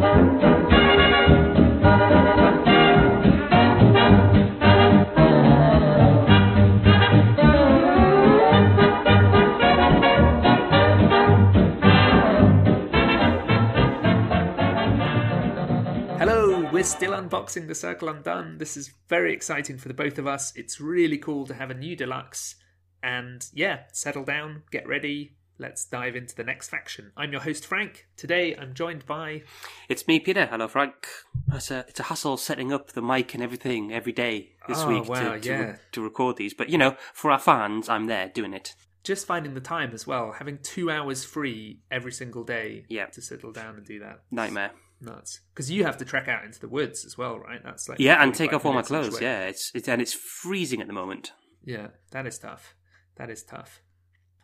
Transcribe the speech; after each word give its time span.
Hello, 0.00 0.16
we're 16.72 16.82
still 16.82 17.12
unboxing 17.12 17.68
the 17.68 17.74
Circle 17.74 18.08
Undone. 18.08 18.56
This 18.56 18.78
is 18.78 18.94
very 19.10 19.34
exciting 19.34 19.76
for 19.76 19.88
the 19.88 19.94
both 19.94 20.18
of 20.18 20.26
us. 20.26 20.54
It's 20.56 20.80
really 20.80 21.18
cool 21.18 21.46
to 21.46 21.52
have 21.52 21.70
a 21.70 21.74
new 21.74 21.94
deluxe. 21.94 22.54
And 23.02 23.46
yeah, 23.52 23.80
settle 23.92 24.24
down, 24.24 24.62
get 24.70 24.88
ready. 24.88 25.36
Let's 25.60 25.84
dive 25.84 26.16
into 26.16 26.34
the 26.34 26.42
next 26.42 26.70
faction. 26.70 27.12
I'm 27.18 27.32
your 27.32 27.42
host, 27.42 27.66
Frank. 27.66 28.06
Today 28.16 28.56
I'm 28.56 28.72
joined 28.72 29.04
by. 29.04 29.42
It's 29.90 30.08
me, 30.08 30.18
Peter. 30.18 30.46
Hello, 30.46 30.66
Frank. 30.66 30.94
It's 31.52 31.70
a, 31.70 31.84
it's 31.86 32.00
a 32.00 32.04
hassle 32.04 32.38
setting 32.38 32.72
up 32.72 32.92
the 32.92 33.02
mic 33.02 33.34
and 33.34 33.42
everything 33.42 33.92
every 33.92 34.12
day 34.12 34.52
this 34.66 34.78
Oh, 34.80 34.88
week 34.88 35.06
wow, 35.06 35.34
to, 35.34 35.40
to, 35.40 35.46
yeah. 35.46 35.76
to 35.92 36.00
record 36.00 36.38
these. 36.38 36.54
But, 36.54 36.70
you 36.70 36.78
know, 36.78 36.96
for 37.12 37.30
our 37.30 37.38
fans, 37.38 37.90
I'm 37.90 38.06
there 38.06 38.30
doing 38.30 38.54
it. 38.54 38.74
Just 39.04 39.26
finding 39.26 39.52
the 39.52 39.60
time 39.60 39.90
as 39.92 40.06
well, 40.06 40.32
having 40.32 40.60
two 40.62 40.90
hours 40.90 41.24
free 41.26 41.82
every 41.90 42.12
single 42.12 42.42
day 42.42 42.86
Yeah. 42.88 43.06
to 43.06 43.20
settle 43.20 43.52
down 43.52 43.76
and 43.76 43.84
do 43.84 43.98
that. 43.98 44.20
Nightmare. 44.30 44.70
Nuts. 45.02 45.40
Because 45.52 45.70
you 45.70 45.84
have 45.84 45.98
to 45.98 46.06
trek 46.06 46.26
out 46.26 46.42
into 46.42 46.58
the 46.58 46.68
woods 46.68 47.04
as 47.04 47.18
well, 47.18 47.38
right? 47.38 47.60
That's 47.62 47.86
like 47.86 47.98
Yeah, 47.98 48.22
and 48.22 48.34
take 48.34 48.54
off 48.54 48.64
all 48.64 48.72
my 48.72 48.80
clothes. 48.82 49.20
Yeah, 49.20 49.42
it's, 49.48 49.72
it's 49.74 49.88
and 49.88 50.00
it's 50.00 50.14
freezing 50.14 50.80
at 50.80 50.86
the 50.86 50.94
moment. 50.94 51.32
Yeah, 51.62 51.88
that 52.12 52.26
is 52.26 52.38
tough. 52.38 52.74
That 53.16 53.28
is 53.28 53.42
tough. 53.42 53.82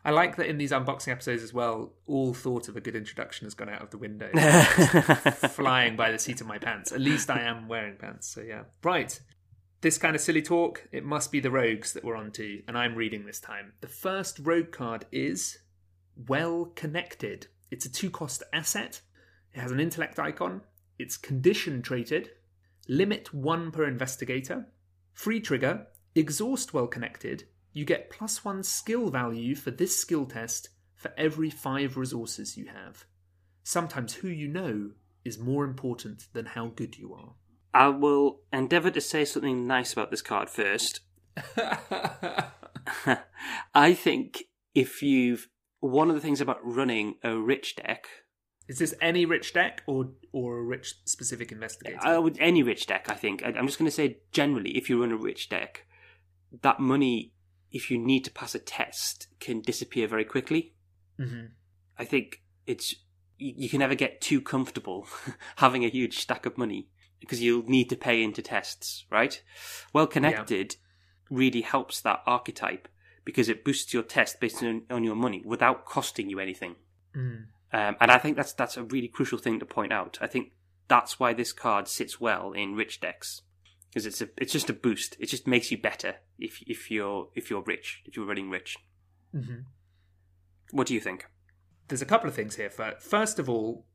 I 0.07 0.11
like 0.11 0.37
that 0.37 0.47
in 0.47 0.57
these 0.57 0.71
unboxing 0.71 1.09
episodes 1.09 1.43
as 1.43 1.53
well, 1.53 1.91
all 2.05 2.33
thought 2.33 2.69
of 2.69 2.77
a 2.77 2.79
good 2.79 2.95
introduction 2.95 3.45
has 3.45 3.53
gone 3.53 3.67
out 3.67 3.81
of 3.81 3.89
the 3.89 3.97
window. 3.97 4.29
flying 5.49 5.97
by 5.97 6.13
the 6.13 6.17
seat 6.17 6.39
of 6.39 6.47
my 6.47 6.57
pants. 6.57 6.93
At 6.93 7.01
least 7.01 7.29
I 7.29 7.41
am 7.41 7.67
wearing 7.67 7.97
pants, 7.97 8.29
so 8.29 8.39
yeah. 8.39 8.63
Right. 8.85 9.19
This 9.81 9.97
kind 9.97 10.15
of 10.15 10.21
silly 10.21 10.41
talk, 10.41 10.87
it 10.93 11.03
must 11.03 11.29
be 11.29 11.41
the 11.41 11.51
rogues 11.51 11.91
that 11.91 12.05
we're 12.05 12.15
onto, 12.15 12.61
and 12.69 12.77
I'm 12.77 12.95
reading 12.95 13.25
this 13.25 13.41
time. 13.41 13.73
The 13.81 13.89
first 13.89 14.39
rogue 14.39 14.71
card 14.71 15.03
is 15.11 15.57
Well 16.15 16.71
Connected. 16.73 17.47
It's 17.69 17.85
a 17.85 17.91
two 17.91 18.09
cost 18.09 18.43
asset. 18.53 19.01
It 19.53 19.59
has 19.59 19.71
an 19.71 19.81
intellect 19.81 20.19
icon. 20.19 20.61
It's 20.97 21.17
condition 21.17 21.81
traded. 21.81 22.29
Limit 22.87 23.33
one 23.33 23.71
per 23.71 23.83
investigator. 23.83 24.67
Free 25.11 25.41
trigger. 25.41 25.87
Exhaust 26.15 26.73
well 26.73 26.87
connected. 26.87 27.43
You 27.77 27.85
get 27.85 28.09
plus 28.09 28.43
one 28.43 28.63
skill 28.63 29.11
value 29.11 29.53
for 29.53 29.69
this 29.69 29.95
skill 29.95 30.25
test 30.25 30.69
for 30.95 31.13
every 31.15 31.51
five 31.51 31.95
resources 31.95 32.57
you 32.57 32.65
have. 32.65 33.05
Sometimes 33.61 34.15
who 34.15 34.29
you 34.29 34.47
know 34.47 34.93
is 35.23 35.37
more 35.37 35.63
important 35.63 36.25
than 36.33 36.47
how 36.47 36.69
good 36.75 36.97
you 36.97 37.13
are. 37.13 37.35
I 37.75 37.89
will 37.89 38.39
endeavour 38.51 38.89
to 38.89 38.99
say 38.99 39.25
something 39.25 39.67
nice 39.67 39.93
about 39.93 40.09
this 40.09 40.23
card 40.23 40.49
first. 40.49 41.01
I 43.75 43.93
think 43.93 44.45
if 44.73 45.03
you've. 45.03 45.47
One 45.79 46.09
of 46.09 46.15
the 46.15 46.21
things 46.21 46.41
about 46.41 46.57
running 46.63 47.17
a 47.23 47.37
rich 47.37 47.75
deck 47.75 48.07
Is 48.67 48.79
this 48.79 48.95
any 48.99 49.23
rich 49.27 49.53
deck 49.53 49.83
or 49.85 50.13
or 50.31 50.57
a 50.57 50.63
rich 50.63 50.95
specific 51.05 51.51
investigator? 51.51 51.99
I 52.01 52.17
would 52.17 52.39
any 52.39 52.63
rich 52.63 52.87
deck. 52.87 53.05
I 53.07 53.13
think 53.13 53.43
I, 53.43 53.49
I'm 53.49 53.67
just 53.67 53.77
going 53.77 53.85
to 53.87 53.95
say 53.95 54.17
generally, 54.31 54.75
if 54.75 54.89
you 54.89 54.99
run 54.99 55.11
a 55.11 55.15
rich 55.15 55.47
deck, 55.47 55.85
that 56.63 56.79
money, 56.79 57.33
if 57.77 57.91
you 57.91 57.97
need 57.99 58.25
to 58.25 58.31
pass 58.31 58.55
a 58.55 58.59
test, 58.59 59.27
can 59.39 59.61
disappear 59.61 60.07
very 60.07 60.25
quickly. 60.25 60.73
hmm 61.17 61.45
I 61.99 62.05
think 62.05 62.41
it's 62.65 62.93
you, 63.37 63.53
you 63.55 63.69
can 63.69 63.79
never 63.79 63.95
get 63.95 64.21
too 64.21 64.41
comfortable 64.41 65.07
having 65.57 65.85
a 65.85 65.89
huge 65.89 66.19
stack 66.19 66.45
of 66.45 66.57
money 66.57 66.89
because 67.19 67.41
you'll 67.41 67.63
need 67.63 67.89
to 67.89 67.95
pay 67.95 68.21
into 68.21 68.41
tests, 68.41 69.05
right? 69.09 69.41
Well 69.93 70.07
connected 70.07 70.75
really 71.29 71.61
helps 71.61 72.01
that 72.01 72.21
archetype 72.25 72.87
because 73.25 73.49
it 73.49 73.65
boosts 73.65 73.93
your 73.93 74.03
test 74.03 74.39
based 74.39 74.63
on, 74.63 74.83
on 74.89 75.03
your 75.03 75.15
money 75.15 75.41
without 75.45 75.85
costing 75.85 76.29
you 76.29 76.39
anything. 76.39 76.75
Mm. 77.15 77.45
Um, 77.73 77.95
and 77.99 78.11
I 78.11 78.17
think 78.17 78.37
that's 78.37 78.53
that's 78.53 78.77
a 78.77 78.83
really 78.83 79.07
crucial 79.07 79.37
thing 79.37 79.59
to 79.59 79.65
point 79.65 79.91
out. 79.91 80.17
I 80.21 80.27
think 80.27 80.51
that's 80.87 81.19
why 81.19 81.33
this 81.33 81.53
card 81.53 81.87
sits 81.87 82.21
well 82.21 82.53
in 82.53 82.75
rich 82.75 82.99
decks 82.99 83.41
because 83.89 84.05
it's 84.05 84.21
a 84.21 84.29
it's 84.37 84.51
just 84.53 84.69
a 84.69 84.73
boost. 84.73 85.15
It 85.19 85.27
just 85.27 85.47
makes 85.47 85.71
you 85.71 85.77
better 85.77 86.15
if 86.39 86.61
if 86.67 86.89
you're 86.91 87.29
if 87.35 87.49
you're 87.49 87.61
rich 87.63 88.01
if 88.05 88.15
you're 88.15 88.25
running 88.25 88.49
rich. 88.49 88.77
hmm 89.31 89.61
What 90.71 90.87
do 90.87 90.93
you 90.93 90.99
think? 90.99 91.25
There's 91.87 92.01
a 92.01 92.05
couple 92.05 92.27
of 92.29 92.35
things 92.35 92.55
here. 92.55 92.69
Fir- 92.69 92.97
First 92.99 93.39
of 93.39 93.49
all, 93.49 93.85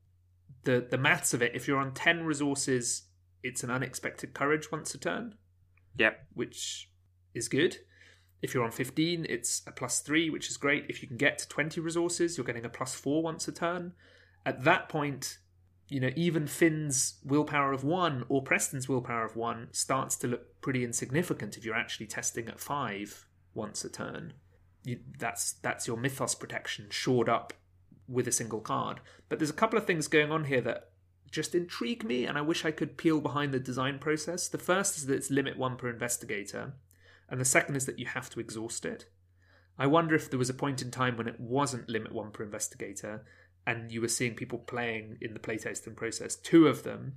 the 0.63 0.85
the 0.89 0.97
maths 0.97 1.33
of 1.33 1.41
it. 1.41 1.51
If 1.55 1.67
you're 1.67 1.77
on 1.79 1.93
ten 1.93 2.23
resources, 2.23 3.03
it's 3.43 3.63
an 3.63 3.69
unexpected 3.71 4.33
courage 4.33 4.71
once 4.71 4.95
a 4.95 4.97
turn, 4.97 5.35
Yep. 5.97 6.27
which 6.33 6.89
is 7.33 7.47
good. 7.47 7.77
If 8.41 8.53
you're 8.53 8.63
on 8.65 8.71
15, 8.71 9.25
it's 9.29 9.61
a 9.67 9.71
plus 9.71 10.01
3, 10.01 10.29
which 10.29 10.49
is 10.49 10.57
great. 10.57 10.85
If 10.89 11.01
you 11.01 11.07
can 11.07 11.15
get 11.15 11.37
to 11.37 11.47
20 11.47 11.79
resources, 11.79 12.35
you're 12.37 12.45
getting 12.45 12.65
a 12.65 12.69
plus 12.69 12.93
4 12.93 13.23
once 13.23 13.47
a 13.47 13.53
turn. 13.53 13.93
At 14.45 14.65
that 14.65 14.89
point, 14.89 15.37
you 15.93 15.99
know, 15.99 16.09
even 16.15 16.47
Finn's 16.47 17.19
willpower 17.23 17.71
of 17.71 17.83
1 17.83 18.25
or 18.27 18.41
Preston's 18.41 18.89
willpower 18.89 19.25
of 19.25 19.35
1 19.35 19.67
starts 19.73 20.15
to 20.15 20.27
look 20.27 20.59
pretty 20.59 20.83
insignificant 20.83 21.55
if 21.55 21.63
you're 21.63 21.75
actually 21.75 22.07
testing 22.07 22.47
at 22.47 22.59
5 22.59 23.27
once 23.53 23.85
a 23.85 23.89
turn. 23.89 24.33
You, 24.83 25.01
that's 25.19 25.53
that's 25.53 25.85
your 25.85 25.95
mythos 25.95 26.33
protection 26.33 26.87
shored 26.89 27.29
up 27.29 27.53
with 28.07 28.27
a 28.27 28.31
single 28.31 28.59
card. 28.59 29.01
But 29.29 29.37
there's 29.37 29.51
a 29.51 29.53
couple 29.61 29.77
of 29.77 29.85
things 29.85 30.07
going 30.07 30.31
on 30.31 30.45
here 30.45 30.61
that 30.61 30.89
just 31.29 31.53
intrigue 31.53 32.03
me, 32.03 32.25
and 32.25 32.39
I 32.39 32.41
wish 32.41 32.65
I 32.65 32.71
could 32.71 32.97
peel 32.97 33.21
behind 33.21 33.53
the 33.53 33.59
design 33.59 33.99
process. 33.99 34.47
The 34.47 34.57
first 34.57 34.97
is 34.97 35.05
that 35.05 35.13
it's 35.13 35.29
limit 35.29 35.59
one 35.59 35.77
per 35.77 35.91
investigator, 35.91 36.73
and 37.29 37.39
the 37.39 37.45
second 37.45 37.75
is 37.75 37.85
that 37.85 37.99
you 37.99 38.07
have 38.07 38.31
to 38.31 38.39
exhaust 38.39 38.83
it. 38.83 39.05
I 39.77 39.85
wonder 39.85 40.15
if 40.15 40.27
there 40.27 40.39
was 40.39 40.49
a 40.49 40.55
point 40.55 40.81
in 40.81 40.89
time 40.89 41.17
when 41.17 41.27
it 41.27 41.39
wasn't 41.39 41.87
limit 41.87 42.13
one 42.13 42.31
per 42.31 42.43
investigator, 42.43 43.23
and 43.65 43.91
you 43.91 44.01
were 44.01 44.07
seeing 44.07 44.35
people 44.35 44.59
playing 44.59 45.17
in 45.21 45.33
the 45.33 45.39
playtesting 45.39 45.95
process, 45.95 46.35
two 46.35 46.67
of 46.67 46.83
them, 46.83 47.15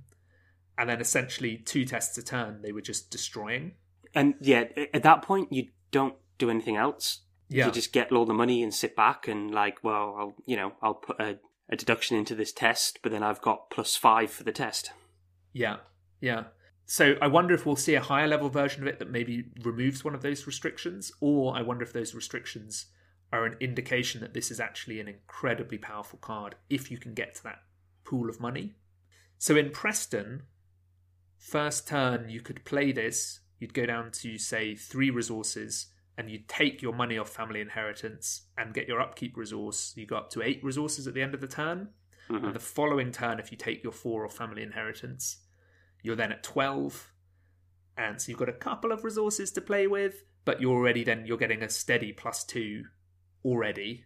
and 0.77 0.89
then 0.89 1.01
essentially 1.01 1.57
two 1.57 1.85
tests 1.85 2.17
a 2.17 2.23
turn 2.23 2.61
they 2.61 2.71
were 2.71 2.81
just 2.81 3.11
destroying. 3.11 3.73
And 4.13 4.35
yeah, 4.39 4.65
at 4.93 5.03
that 5.03 5.21
point 5.21 5.51
you 5.51 5.67
don't 5.91 6.15
do 6.37 6.49
anything 6.49 6.77
else. 6.77 7.21
Yeah. 7.49 7.67
You 7.67 7.71
just 7.71 7.93
get 7.93 8.11
all 8.11 8.25
the 8.25 8.33
money 8.33 8.61
and 8.61 8.73
sit 8.73 8.95
back 8.95 9.27
and 9.27 9.53
like, 9.53 9.83
well, 9.83 10.15
I'll 10.17 10.35
you 10.45 10.55
know 10.57 10.73
I'll 10.81 10.95
put 10.95 11.19
a, 11.19 11.39
a 11.69 11.75
deduction 11.75 12.17
into 12.17 12.35
this 12.35 12.51
test, 12.51 12.99
but 13.01 13.11
then 13.11 13.23
I've 13.23 13.41
got 13.41 13.69
plus 13.69 13.95
five 13.95 14.31
for 14.31 14.43
the 14.43 14.51
test. 14.51 14.91
Yeah, 15.53 15.77
yeah. 16.21 16.45
So 16.85 17.15
I 17.21 17.27
wonder 17.27 17.53
if 17.53 17.65
we'll 17.65 17.75
see 17.75 17.95
a 17.95 18.01
higher 18.01 18.27
level 18.27 18.49
version 18.49 18.81
of 18.81 18.87
it 18.87 18.99
that 18.99 19.11
maybe 19.11 19.45
removes 19.63 20.05
one 20.05 20.15
of 20.15 20.21
those 20.21 20.47
restrictions, 20.47 21.11
or 21.19 21.55
I 21.55 21.61
wonder 21.61 21.83
if 21.83 21.91
those 21.91 22.15
restrictions 22.15 22.85
are 23.31 23.45
an 23.45 23.57
indication 23.59 24.21
that 24.21 24.33
this 24.33 24.51
is 24.51 24.59
actually 24.59 24.99
an 24.99 25.07
incredibly 25.07 25.77
powerful 25.77 26.19
card 26.19 26.55
if 26.69 26.89
you 26.89 26.97
can 26.97 27.13
get 27.13 27.35
to 27.35 27.43
that 27.43 27.61
pool 28.05 28.29
of 28.29 28.39
money. 28.39 28.75
So 29.37 29.55
in 29.55 29.71
Preston, 29.71 30.43
first 31.37 31.87
turn 31.87 32.29
you 32.29 32.41
could 32.41 32.63
play 32.65 32.91
this, 32.91 33.41
you'd 33.59 33.73
go 33.73 33.85
down 33.85 34.11
to 34.11 34.37
say 34.37 34.75
three 34.75 35.09
resources 35.09 35.87
and 36.17 36.31
you'd 36.31 36.47
take 36.47 36.81
your 36.81 36.93
money 36.93 37.17
off 37.17 37.29
family 37.29 37.61
inheritance 37.61 38.43
and 38.57 38.73
get 38.73 38.87
your 38.87 38.99
upkeep 38.99 39.37
resource. 39.37 39.93
You 39.95 40.07
go 40.07 40.17
up 40.17 40.31
to 40.31 40.41
eight 40.41 40.63
resources 40.63 41.07
at 41.07 41.13
the 41.13 41.21
end 41.21 41.35
of 41.35 41.41
the 41.41 41.47
turn. 41.47 41.89
Mm-hmm. 42.29 42.45
And 42.45 42.55
the 42.55 42.59
following 42.59 43.11
turn, 43.11 43.39
if 43.39 43.51
you 43.51 43.57
take 43.57 43.83
your 43.83 43.91
four 43.91 44.25
off 44.25 44.33
family 44.33 44.63
inheritance, 44.63 45.37
you're 46.01 46.15
then 46.15 46.31
at 46.31 46.43
12. 46.43 47.13
And 47.97 48.19
so 48.19 48.29
you've 48.29 48.39
got 48.39 48.49
a 48.49 48.53
couple 48.53 48.91
of 48.91 49.03
resources 49.03 49.51
to 49.51 49.61
play 49.61 49.85
with, 49.85 50.23
but 50.43 50.59
you're 50.59 50.75
already 50.75 51.03
then 51.03 51.25
you're 51.25 51.37
getting 51.37 51.61
a 51.61 51.69
steady 51.69 52.11
plus 52.11 52.43
two 52.43 52.85
already. 53.47 54.03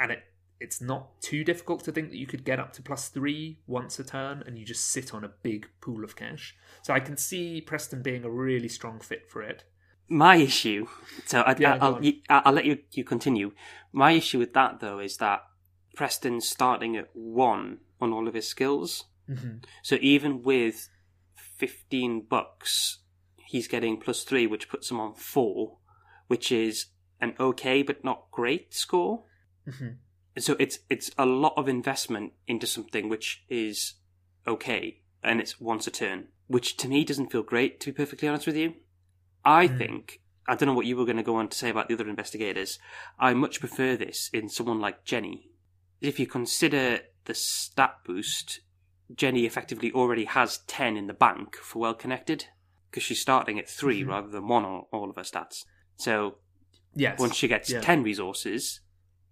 And 0.00 0.10
it 0.12 0.22
it's 0.60 0.80
not 0.80 1.20
too 1.20 1.44
difficult 1.44 1.84
to 1.84 1.92
think 1.92 2.10
that 2.10 2.16
you 2.16 2.26
could 2.26 2.44
get 2.44 2.58
up 2.58 2.72
to 2.72 2.82
plus 2.82 3.08
three 3.08 3.60
once 3.68 4.00
a 4.00 4.04
turn 4.04 4.42
and 4.44 4.58
you 4.58 4.64
just 4.64 4.88
sit 4.88 5.14
on 5.14 5.22
a 5.22 5.30
big 5.42 5.68
pool 5.80 6.02
of 6.02 6.16
cash. 6.16 6.56
So 6.82 6.92
I 6.92 6.98
can 6.98 7.16
see 7.16 7.60
Preston 7.60 8.02
being 8.02 8.24
a 8.24 8.30
really 8.30 8.68
strong 8.68 8.98
fit 8.98 9.30
for 9.30 9.40
it. 9.40 9.62
My 10.08 10.34
issue, 10.36 10.88
so 11.26 11.42
I, 11.42 11.54
Yeah, 11.58 11.74
I, 11.74 11.78
go 11.78 11.84
I'll, 11.86 11.94
on. 11.96 12.02
you- 12.02 12.20
I'll 12.28 12.52
let 12.52 12.64
you 12.64 12.78
you 12.90 13.04
continue. 13.04 13.52
My 13.92 14.12
issue 14.12 14.38
with 14.40 14.52
that 14.54 14.80
though 14.80 14.98
is 14.98 15.18
that 15.18 15.42
Preston's 15.94 16.48
starting 16.48 16.96
at 16.96 17.08
one 17.12 17.78
on 18.00 18.12
all 18.12 18.26
of 18.26 18.34
his 18.34 18.48
skills. 18.48 19.04
Mm-hmm. 19.28 19.58
So 19.82 19.96
even 20.00 20.42
with 20.42 20.88
fifteen 21.56 22.22
bucks, 22.28 22.98
he's 23.46 23.68
getting 23.68 24.00
plus 24.00 24.24
three, 24.24 24.46
which 24.46 24.68
puts 24.68 24.90
him 24.90 24.98
on 24.98 25.14
four, 25.14 25.78
which 26.26 26.50
is 26.50 26.86
an 27.20 27.34
okay 27.38 27.82
but 27.82 28.04
not 28.04 28.30
great 28.30 28.74
score. 28.74 29.24
Mm-hmm. 29.66 29.88
So 30.38 30.56
it's 30.58 30.78
it's 30.88 31.10
a 31.18 31.26
lot 31.26 31.54
of 31.56 31.68
investment 31.68 32.32
into 32.46 32.66
something 32.66 33.08
which 33.08 33.44
is 33.48 33.94
okay, 34.46 35.02
and 35.22 35.40
it's 35.40 35.60
once 35.60 35.86
a 35.86 35.90
turn, 35.90 36.28
which 36.46 36.76
to 36.78 36.88
me 36.88 37.04
doesn't 37.04 37.32
feel 37.32 37.42
great. 37.42 37.80
To 37.80 37.86
be 37.92 37.96
perfectly 37.96 38.28
honest 38.28 38.46
with 38.46 38.56
you, 38.56 38.74
I 39.44 39.66
Hmm. 39.66 39.78
think 39.78 40.20
I 40.46 40.54
don't 40.54 40.66
know 40.68 40.74
what 40.74 40.86
you 40.86 40.96
were 40.96 41.04
going 41.04 41.18
to 41.18 41.22
go 41.22 41.36
on 41.36 41.48
to 41.48 41.58
say 41.58 41.68
about 41.68 41.88
the 41.88 41.94
other 41.94 42.08
investigators. 42.08 42.78
I 43.18 43.34
much 43.34 43.60
prefer 43.60 43.96
this 43.96 44.30
in 44.32 44.48
someone 44.48 44.80
like 44.80 45.04
Jenny. 45.04 45.50
If 46.00 46.18
you 46.18 46.26
consider 46.26 47.00
the 47.26 47.34
stat 47.34 47.96
boost, 48.06 48.60
Jenny 49.14 49.44
effectively 49.44 49.92
already 49.92 50.24
has 50.24 50.58
10 50.66 50.96
in 50.96 51.06
the 51.06 51.12
bank 51.12 51.56
for 51.56 51.80
well 51.80 51.94
connected 51.94 52.46
because 52.90 53.02
she's 53.02 53.20
starting 53.20 53.58
at 53.58 53.68
3 53.68 54.04
Mhm. 54.04 54.08
rather 54.08 54.28
than 54.28 54.48
1 54.48 54.64
on 54.64 54.84
all 54.92 55.10
of 55.10 55.16
her 55.16 55.22
stats. 55.22 55.64
So 55.96 56.38
Yes. 56.94 57.18
once 57.18 57.34
she 57.36 57.48
gets 57.48 57.70
Yeah. 57.70 57.80
10 57.80 58.02
resources, 58.02 58.80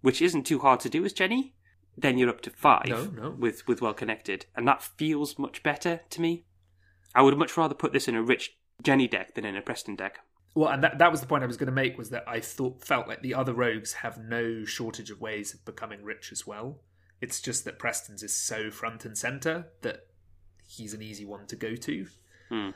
which 0.01 0.21
isn't 0.21 0.45
too 0.45 0.59
hard 0.59 0.79
to 0.81 0.89
do 0.89 1.03
as 1.05 1.13
Jenny, 1.13 1.55
then 1.97 2.17
you're 2.17 2.29
up 2.29 2.41
to 2.41 2.49
5 2.49 2.85
No, 2.87 3.05
no. 3.05 3.29
with 3.31 3.67
with 3.67 3.81
well 3.81 3.93
connected 3.93 4.45
and 4.55 4.67
that 4.67 4.83
feels 4.83 5.37
much 5.39 5.63
better 5.63 6.01
to 6.11 6.21
me. 6.21 6.45
I 7.15 7.21
would 7.23 7.37
much 7.37 7.57
rather 7.57 7.73
put 7.73 7.93
this 7.93 8.07
in 8.07 8.15
a 8.15 8.21
rich 8.21 8.57
Jenny 8.83 9.07
deck 9.07 9.33
than 9.33 9.45
in 9.45 9.55
a 9.55 9.61
Preston 9.61 9.95
deck. 9.95 10.19
Well, 10.53 10.69
and 10.69 10.83
that, 10.83 10.97
that 10.99 11.11
was 11.11 11.21
the 11.21 11.27
point 11.27 11.43
I 11.43 11.47
was 11.47 11.57
going 11.57 11.67
to 11.67 11.71
make 11.73 11.97
was 11.97 12.09
that 12.11 12.23
I 12.27 12.39
thought 12.39 12.83
felt 12.83 13.07
like 13.07 13.21
the 13.21 13.33
other 13.33 13.53
rogues 13.53 13.93
have 13.93 14.17
no 14.17 14.65
shortage 14.65 15.09
of 15.11 15.19
ways 15.21 15.53
of 15.53 15.63
becoming 15.65 16.03
rich 16.03 16.31
as 16.31 16.45
well. 16.47 16.81
It's 17.21 17.41
just 17.41 17.65
that 17.65 17.79
Preston's 17.79 18.21
is 18.23 18.35
so 18.35 18.69
front 18.71 19.05
and 19.05 19.17
center 19.17 19.67
that 19.81 20.07
he's 20.67 20.93
an 20.93 21.01
easy 21.01 21.25
one 21.25 21.47
to 21.47 21.55
go 21.55 21.75
to. 21.75 22.07
Hmm. 22.49 22.69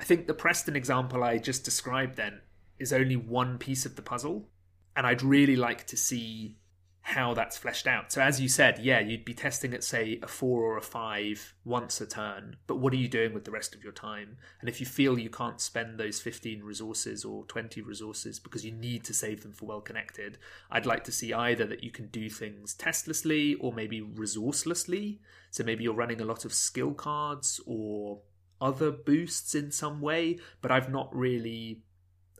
I 0.00 0.04
think 0.04 0.26
the 0.26 0.34
Preston 0.34 0.76
example 0.76 1.22
I 1.24 1.38
just 1.38 1.64
described 1.64 2.16
then 2.16 2.40
is 2.80 2.92
only 2.92 3.16
one 3.16 3.58
piece 3.58 3.86
of 3.86 3.96
the 3.96 4.02
puzzle, 4.02 4.48
and 4.96 5.06
I'd 5.06 5.22
really 5.22 5.56
like 5.56 5.86
to 5.88 5.96
see 5.96 6.56
how 7.02 7.34
that's 7.34 7.56
fleshed 7.56 7.86
out. 7.86 8.12
So, 8.12 8.20
as 8.20 8.40
you 8.40 8.48
said, 8.48 8.78
yeah, 8.78 9.00
you'd 9.00 9.24
be 9.24 9.34
testing 9.34 9.74
at, 9.74 9.82
say, 9.82 10.18
a 10.22 10.28
four 10.28 10.62
or 10.62 10.76
a 10.76 10.82
five 10.82 11.54
once 11.64 12.00
a 12.00 12.06
turn, 12.06 12.56
but 12.66 12.76
what 12.76 12.92
are 12.92 12.96
you 12.96 13.08
doing 13.08 13.32
with 13.32 13.44
the 13.44 13.50
rest 13.50 13.74
of 13.74 13.82
your 13.82 13.92
time? 13.92 14.36
And 14.60 14.68
if 14.68 14.80
you 14.80 14.86
feel 14.86 15.18
you 15.18 15.30
can't 15.30 15.60
spend 15.60 15.98
those 15.98 16.20
15 16.20 16.62
resources 16.62 17.24
or 17.24 17.44
20 17.46 17.80
resources 17.82 18.38
because 18.38 18.64
you 18.64 18.72
need 18.72 19.04
to 19.04 19.14
save 19.14 19.42
them 19.42 19.52
for 19.52 19.66
well 19.66 19.80
connected, 19.80 20.38
I'd 20.70 20.86
like 20.86 21.04
to 21.04 21.12
see 21.12 21.32
either 21.32 21.64
that 21.66 21.82
you 21.82 21.90
can 21.90 22.08
do 22.08 22.28
things 22.28 22.74
testlessly 22.74 23.54
or 23.54 23.72
maybe 23.72 24.00
resourcelessly. 24.00 25.18
So, 25.50 25.64
maybe 25.64 25.84
you're 25.84 25.94
running 25.94 26.20
a 26.20 26.26
lot 26.26 26.44
of 26.44 26.52
skill 26.52 26.92
cards 26.92 27.60
or 27.66 28.20
other 28.60 28.90
boosts 28.90 29.54
in 29.54 29.72
some 29.72 30.00
way, 30.00 30.38
but 30.60 30.70
I've 30.70 30.90
not 30.90 31.14
really. 31.14 31.82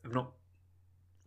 I've 0.04 0.14
not 0.14 0.32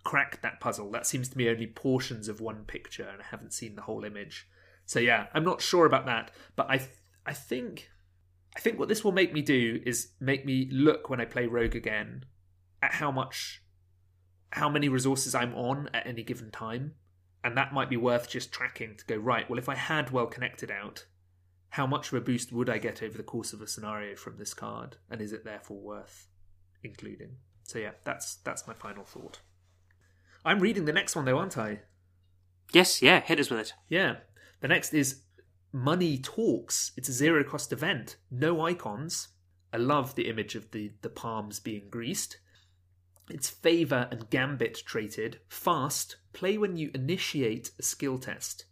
cracked 0.03 0.41
that 0.41 0.59
puzzle. 0.59 0.91
That 0.91 1.07
seems 1.07 1.29
to 1.29 1.37
be 1.37 1.49
only 1.49 1.67
portions 1.67 2.27
of 2.27 2.41
one 2.41 2.65
picture, 2.65 3.07
and 3.07 3.21
I 3.21 3.25
haven't 3.25 3.53
seen 3.53 3.75
the 3.75 3.83
whole 3.83 4.03
image. 4.03 4.47
So 4.85 4.99
yeah, 4.99 5.27
I'm 5.33 5.45
not 5.45 5.61
sure 5.61 5.85
about 5.85 6.05
that, 6.07 6.31
but 6.55 6.67
I 6.69 6.77
th- 6.77 6.89
I 7.25 7.33
think 7.33 7.89
I 8.55 8.59
think 8.59 8.77
what 8.77 8.89
this 8.89 9.03
will 9.03 9.11
make 9.11 9.33
me 9.33 9.41
do 9.41 9.81
is 9.85 10.09
make 10.19 10.45
me 10.45 10.69
look 10.71 11.09
when 11.09 11.21
I 11.21 11.25
play 11.25 11.47
Rogue 11.47 11.75
again 11.75 12.25
at 12.81 12.93
how 12.95 13.11
much 13.11 13.63
how 14.51 14.69
many 14.69 14.89
resources 14.89 15.33
I'm 15.33 15.55
on 15.55 15.89
at 15.93 16.05
any 16.05 16.23
given 16.23 16.51
time, 16.51 16.93
and 17.43 17.57
that 17.57 17.73
might 17.73 17.89
be 17.89 17.97
worth 17.97 18.29
just 18.29 18.51
tracking 18.51 18.95
to 18.97 19.05
go 19.05 19.15
right. 19.15 19.49
Well, 19.49 19.57
if 19.57 19.69
I 19.69 19.75
had 19.75 20.11
well 20.11 20.27
connected 20.27 20.69
out, 20.69 21.05
how 21.69 21.87
much 21.87 22.09
of 22.09 22.13
a 22.13 22.21
boost 22.21 22.51
would 22.51 22.69
I 22.69 22.77
get 22.77 23.01
over 23.01 23.17
the 23.17 23.23
course 23.23 23.53
of 23.53 23.61
a 23.61 23.67
scenario 23.67 24.15
from 24.15 24.37
this 24.37 24.53
card, 24.53 24.97
and 25.09 25.21
is 25.21 25.33
it 25.33 25.43
therefore 25.43 25.79
worth 25.79 26.27
including? 26.83 27.37
So 27.63 27.79
yeah, 27.79 27.91
that's 28.03 28.35
that's 28.35 28.67
my 28.67 28.73
final 28.73 29.03
thought. 29.03 29.39
I'm 30.45 30.59
reading 30.59 30.85
the 30.85 30.93
next 30.93 31.15
one 31.15 31.25
though, 31.25 31.37
aren't 31.37 31.57
I? 31.57 31.81
Yes, 32.73 33.01
yeah, 33.01 33.21
hit 33.21 33.39
us 33.39 33.49
with 33.49 33.59
it. 33.59 33.73
Yeah. 33.89 34.17
The 34.61 34.67
next 34.67 34.93
is 34.93 35.21
Money 35.71 36.17
Talks. 36.17 36.91
It's 36.97 37.09
a 37.09 37.13
zero 37.13 37.43
cost 37.43 37.71
event. 37.71 38.17
No 38.31 38.61
icons. 38.61 39.29
I 39.71 39.77
love 39.77 40.15
the 40.15 40.29
image 40.29 40.55
of 40.55 40.71
the, 40.71 40.91
the 41.01 41.09
palms 41.09 41.59
being 41.59 41.89
greased. 41.89 42.37
It's 43.29 43.49
favor 43.49 44.07
and 44.11 44.29
gambit 44.29 44.81
traded. 44.85 45.39
Fast. 45.49 46.17
Play 46.31 46.57
when 46.57 46.77
you 46.77 46.91
initiate 46.93 47.71
a 47.79 47.83
skill 47.83 48.17
test. 48.17 48.65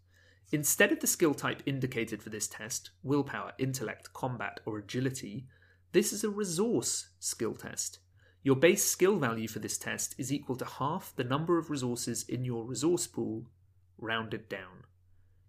Instead 0.52 0.92
of 0.92 1.00
the 1.00 1.08
skill 1.08 1.34
type 1.34 1.64
indicated 1.66 2.22
for 2.22 2.30
this 2.30 2.48
test 2.48 2.92
willpower, 3.04 3.54
intellect, 3.58 4.14
combat, 4.14 4.60
or 4.66 4.78
agility 4.78 5.48
this 5.94 6.14
is 6.14 6.24
a 6.24 6.30
resource 6.30 7.10
skill 7.20 7.54
test. 7.54 8.00
Your 8.44 8.56
base 8.56 8.84
skill 8.84 9.18
value 9.18 9.48
for 9.48 9.60
this 9.60 9.78
test 9.78 10.16
is 10.18 10.34
equal 10.34 10.56
to 10.56 10.66
half 10.66 11.14
the 11.16 11.24
number 11.24 11.60
of 11.60 11.70
resources 11.70 12.26
in 12.28 12.44
your 12.44 12.66
resource 12.66 13.06
pool, 13.06 13.46
rounded 14.00 14.50
down. 14.50 14.86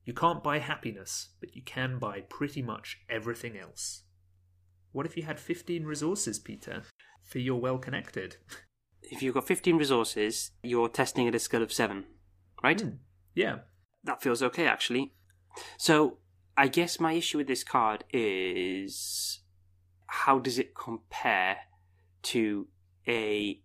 You 0.04 0.12
can't 0.12 0.42
buy 0.42 0.58
happiness, 0.58 1.30
but 1.40 1.56
you 1.56 1.62
can 1.62 1.98
buy 1.98 2.20
pretty 2.20 2.60
much 2.60 3.00
everything 3.08 3.56
else. 3.56 4.02
What 4.90 5.06
if 5.06 5.16
you 5.16 5.22
had 5.22 5.40
15 5.40 5.84
resources, 5.84 6.38
Peter, 6.38 6.82
for 7.22 7.38
your 7.38 7.60
well 7.60 7.78
connected? 7.78 8.36
If 9.02 9.22
you've 9.22 9.34
got 9.34 9.46
15 9.46 9.76
resources, 9.76 10.52
you're 10.62 10.88
testing 10.88 11.26
at 11.26 11.34
a 11.34 11.38
skill 11.38 11.62
of 11.62 11.72
7, 11.72 12.04
right? 12.62 12.80
Hmm. 12.80 12.90
Yeah. 13.34 13.58
That 14.04 14.22
feels 14.22 14.42
okay, 14.42 14.66
actually. 14.66 15.12
So, 15.76 16.18
I 16.56 16.68
guess 16.68 17.00
my 17.00 17.14
issue 17.14 17.38
with 17.38 17.46
this 17.46 17.64
card 17.64 18.04
is 18.12 19.40
how 20.06 20.38
does 20.38 20.58
it 20.58 20.74
compare 20.74 21.56
to 22.22 22.68
a 23.06 23.60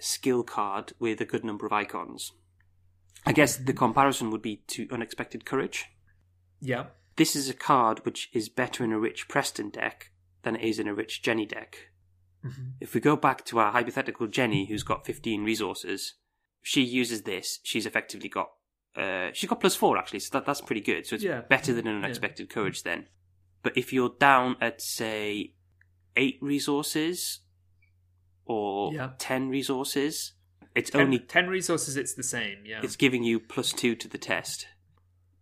skill 0.00 0.42
card 0.42 0.92
with 0.98 1.20
a 1.20 1.24
good 1.24 1.44
number 1.44 1.66
of 1.66 1.72
icons? 1.72 2.32
I 3.26 3.32
guess 3.32 3.56
the 3.56 3.72
comparison 3.72 4.30
would 4.30 4.42
be 4.42 4.56
to 4.68 4.86
Unexpected 4.90 5.44
Courage. 5.44 5.86
Yeah. 6.60 6.86
This 7.16 7.34
is 7.36 7.48
a 7.48 7.54
card 7.54 8.04
which 8.04 8.28
is 8.32 8.48
better 8.48 8.84
in 8.84 8.92
a 8.92 8.98
rich 8.98 9.28
Preston 9.28 9.70
deck 9.70 10.10
than 10.42 10.56
it 10.56 10.62
is 10.62 10.78
in 10.78 10.88
a 10.88 10.94
rich 10.94 11.22
Jenny 11.22 11.46
deck. 11.46 11.90
Mhm. 12.44 12.72
If 12.80 12.92
we 12.94 13.00
go 13.00 13.16
back 13.16 13.44
to 13.46 13.58
our 13.58 13.72
hypothetical 13.72 14.26
Jenny, 14.26 14.66
who's 14.66 14.82
got 14.82 15.06
15 15.06 15.44
resources, 15.44 16.14
she 16.60 16.82
uses 16.82 17.22
this. 17.22 17.60
She's 17.62 17.86
effectively 17.86 18.28
got 18.28 18.50
uh, 18.96 19.32
she's 19.32 19.48
got 19.50 19.58
plus 19.60 19.74
four 19.74 19.98
actually, 19.98 20.20
so 20.20 20.28
that, 20.38 20.46
that's 20.46 20.60
pretty 20.60 20.80
good. 20.80 21.04
So 21.04 21.16
it's 21.16 21.24
Yeah. 21.24 21.40
better 21.40 21.72
than 21.72 21.88
an 21.88 21.96
unexpected 22.04 22.48
courage 22.48 22.84
then. 22.84 23.08
But 23.62 23.76
if 23.76 23.92
you're 23.92 24.14
down 24.20 24.56
at 24.60 24.80
say 24.80 25.54
eight 26.14 26.38
resources 26.40 27.40
or 28.46 28.92
Yeah. 28.92 29.12
ten 29.18 29.48
resources, 29.48 30.32
it's 30.74 30.90
Ten, 30.90 31.00
only 31.02 31.18
10 31.18 31.48
resources, 31.48 31.96
it's 31.96 32.14
the 32.14 32.22
same. 32.22 32.58
Yeah. 32.66 32.80
it's 32.82 32.96
giving 32.96 33.22
you 33.22 33.38
plus 33.40 33.72
two 33.72 33.94
to 33.96 34.08
the 34.08 34.18
test. 34.18 34.66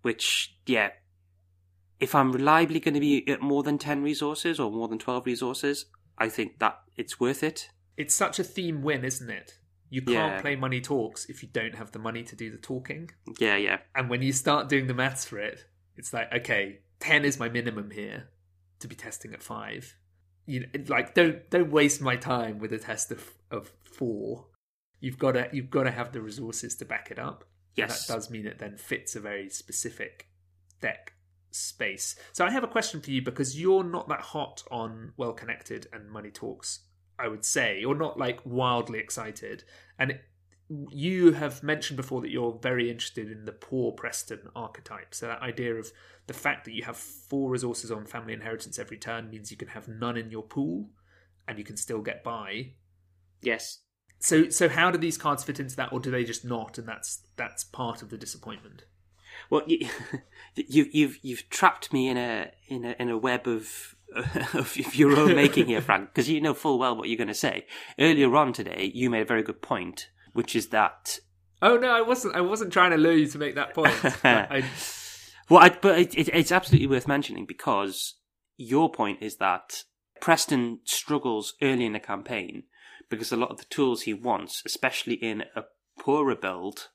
Which, 0.02 0.56
yeah, 0.66 0.90
if 2.00 2.14
I'm 2.14 2.32
reliably 2.32 2.81
going 2.81 2.94
to 2.94 3.00
be 3.00 3.26
at 3.28 3.40
more 3.40 3.62
than 3.62 3.78
10 3.78 4.02
resources 4.02 4.58
or 4.58 4.70
more 4.70 4.88
than 4.88 4.99
12 4.99 5.25
resources, 5.26 5.87
I 6.19 6.28
think 6.28 6.58
that 6.58 6.81
it's 6.96 7.20
worth 7.20 7.43
it. 7.43 7.70
It's 7.96 8.14
such 8.14 8.38
a 8.38 8.44
theme 8.44 8.82
win, 8.82 9.05
isn't 9.05 9.31
it? 9.31 9.58
You 9.90 10.02
can't 10.02 10.34
Yeah. 10.34 10.40
play 10.40 10.56
Money 10.56 10.81
Talks 10.81 11.26
if 11.26 11.43
you 11.43 11.48
don't 11.52 11.75
have 11.76 11.93
the 11.93 11.98
money 11.98 12.25
to 12.25 12.34
do 12.34 12.50
the 12.50 12.56
talking. 12.58 13.10
Yeah, 13.38 13.56
yeah. 13.56 13.78
And 13.94 14.08
when 14.10 14.22
you 14.22 14.32
start 14.32 14.69
doing 14.69 14.87
the 14.87 14.94
maths 14.94 15.25
for 15.26 15.38
it, 15.38 15.66
it's 15.96 16.12
like, 16.12 16.32
okay, 16.32 16.81
10 17.00 17.25
is 17.25 17.38
my 17.38 17.48
minimum 17.48 17.90
here 17.90 18.28
to 18.81 18.88
be 18.88 18.94
testing 18.96 19.32
at 19.34 19.43
5. 19.43 19.94
You 20.47 20.61
know, 20.61 20.67
like 20.89 21.15
don't 21.15 21.49
don't 21.51 21.70
waste 21.70 22.01
my 22.01 22.17
time 22.17 22.58
with 22.58 22.72
a 22.72 22.79
test 22.79 23.11
of 23.13 23.32
of 23.51 23.72
4. 23.84 24.46
You've 25.01 25.19
got 25.19 25.32
to 25.32 25.49
you've 25.53 25.70
got 25.70 25.84
to 25.84 25.91
have 25.91 26.13
the 26.13 26.20
resources 26.20 26.75
to 26.77 26.84
back 26.84 27.11
it 27.11 27.19
up. 27.19 27.44
And 27.77 27.89
Yes. 27.89 28.06
that 28.06 28.13
does 28.15 28.31
mean 28.31 28.46
it 28.46 28.58
then 28.58 28.77
fits 28.77 29.17
a 29.17 29.20
very 29.20 29.49
specific 29.49 30.29
deck 30.81 31.15
space. 31.51 32.17
So 32.32 32.44
I 32.44 32.51
have 32.51 32.65
a 32.65 32.69
question 32.69 33.01
for 33.01 33.11
you 33.11 33.22
because 33.22 33.58
you're 33.58 33.84
not 33.84 34.08
that 34.08 34.20
hot 34.20 34.63
on 34.70 35.13
well 35.17 35.32
connected 35.32 35.87
and 35.93 36.11
money 36.11 36.31
talks. 36.31 36.81
I 37.19 37.29
would 37.29 37.44
say 37.44 37.81
you're 37.81 37.94
not 37.94 38.19
like 38.19 38.41
wildly 38.44 38.99
excited, 38.99 39.65
and 39.99 40.13
it, 40.13 40.25
you 40.91 41.32
have 41.32 41.62
mentioned 41.62 41.96
before 41.96 42.20
that 42.20 42.31
you're 42.31 42.58
very 42.60 42.91
interested 42.91 43.31
in 43.31 43.44
the 43.44 43.52
poor 43.52 43.93
Preston 43.93 44.41
archetype. 44.55 45.14
So 45.14 45.26
that 45.26 45.43
idea 45.43 45.74
of 45.74 45.91
the 46.26 46.34
fact 46.34 46.64
that 46.64 46.72
you 46.72 46.84
have 46.84 46.96
four 46.96 47.50
resources 47.50 47.91
on 47.91 48.06
family 48.06 48.32
inheritance 48.32 48.79
every 48.79 48.96
turn 48.96 49.31
means 49.31 49.50
you 49.50 49.56
can 49.56 49.69
have 49.69 49.88
none 49.88 50.17
in 50.17 50.31
your 50.31 50.43
pool, 50.43 50.91
and 51.48 51.58
you 51.58 51.64
can 51.64 51.76
still 51.76 52.00
get 52.00 52.22
by. 52.22 52.72
Yes. 53.41 53.81
So 54.19 54.48
so 54.50 54.69
how 54.69 54.91
do 54.91 54.98
these 54.98 55.19
cards 55.19 55.43
fit 55.43 55.58
into 55.58 55.76
that, 55.76 55.93
or 55.93 56.00
do 56.00 56.10
they 56.10 56.24
just 56.24 56.44
not? 56.44 56.79
And 56.79 56.86
that's 56.86 57.22
that's 57.36 57.64
part 57.64 58.02
of 58.02 58.10
the 58.10 58.19
disappointment. 58.19 58.84
Well, 59.50 59.62
you, 59.67 59.88
you, 60.55 60.86
you've 60.93 61.19
you've 61.22 61.50
trapped 61.50 61.93
me 61.93 62.08
in 62.08 62.17
a 62.17 62.50
in 62.69 62.84
a 62.84 62.94
in 62.98 63.08
a 63.08 63.19
web 63.19 63.46
of 63.46 63.96
of 64.55 64.94
your 64.94 65.17
own 65.19 65.34
making 65.34 65.67
here, 65.67 65.81
Frank, 65.81 66.10
because 66.10 66.29
you 66.29 66.41
know 66.41 66.55
full 66.55 66.79
well 66.79 66.96
what 66.96 67.08
you're 67.08 67.19
going 67.19 67.29
to 67.29 67.34
say. 67.34 67.67
Earlier 67.98 68.34
on 68.36 68.52
today, 68.52 68.91
you 68.94 69.10
made 69.10 69.22
a 69.22 69.26
very 69.26 69.43
good 69.43 69.62
point, 69.62 70.08
which 70.32 70.55
is 70.56 70.69
that 70.69 71.19
Oh 71.60 71.77
no, 71.77 71.91
I 71.94 72.01
wasn't. 72.01 72.34
I 72.34 72.41
wasn't 72.41 72.72
trying 72.72 72.91
to 72.91 72.96
lure 72.96 73.12
you 73.12 73.29
to 73.29 73.39
make 73.39 73.55
that 73.55 73.72
point. 73.72 73.94
But 74.03 74.51
I, 74.51 74.65
well, 75.48 75.60
I, 75.62 75.69
but 75.69 75.98
it, 75.98 76.15
it, 76.17 76.29
it's 76.32 76.51
absolutely 76.51 76.89
worth 76.89 77.06
mentioning 77.06 77.46
because 77.46 78.17
your 78.56 78.91
point 78.91 79.22
is 79.22 79.36
that 79.36 79.84
Preston 80.20 80.81
struggles 80.84 81.55
early 81.62 81.84
in 81.84 81.93
the 81.93 82.01
campaign 82.01 82.65
because 83.10 83.31
a 83.31 83.36
lot 83.36 83.51
of 83.51 83.58
the 83.58 83.65
tools 83.67 84.03
he 84.03 84.15
wants, 84.15 84.62
especially 84.67 85.15
in 85.15 85.44
a 85.55 85.62
poorer 86.01 86.34
build, 86.34 86.89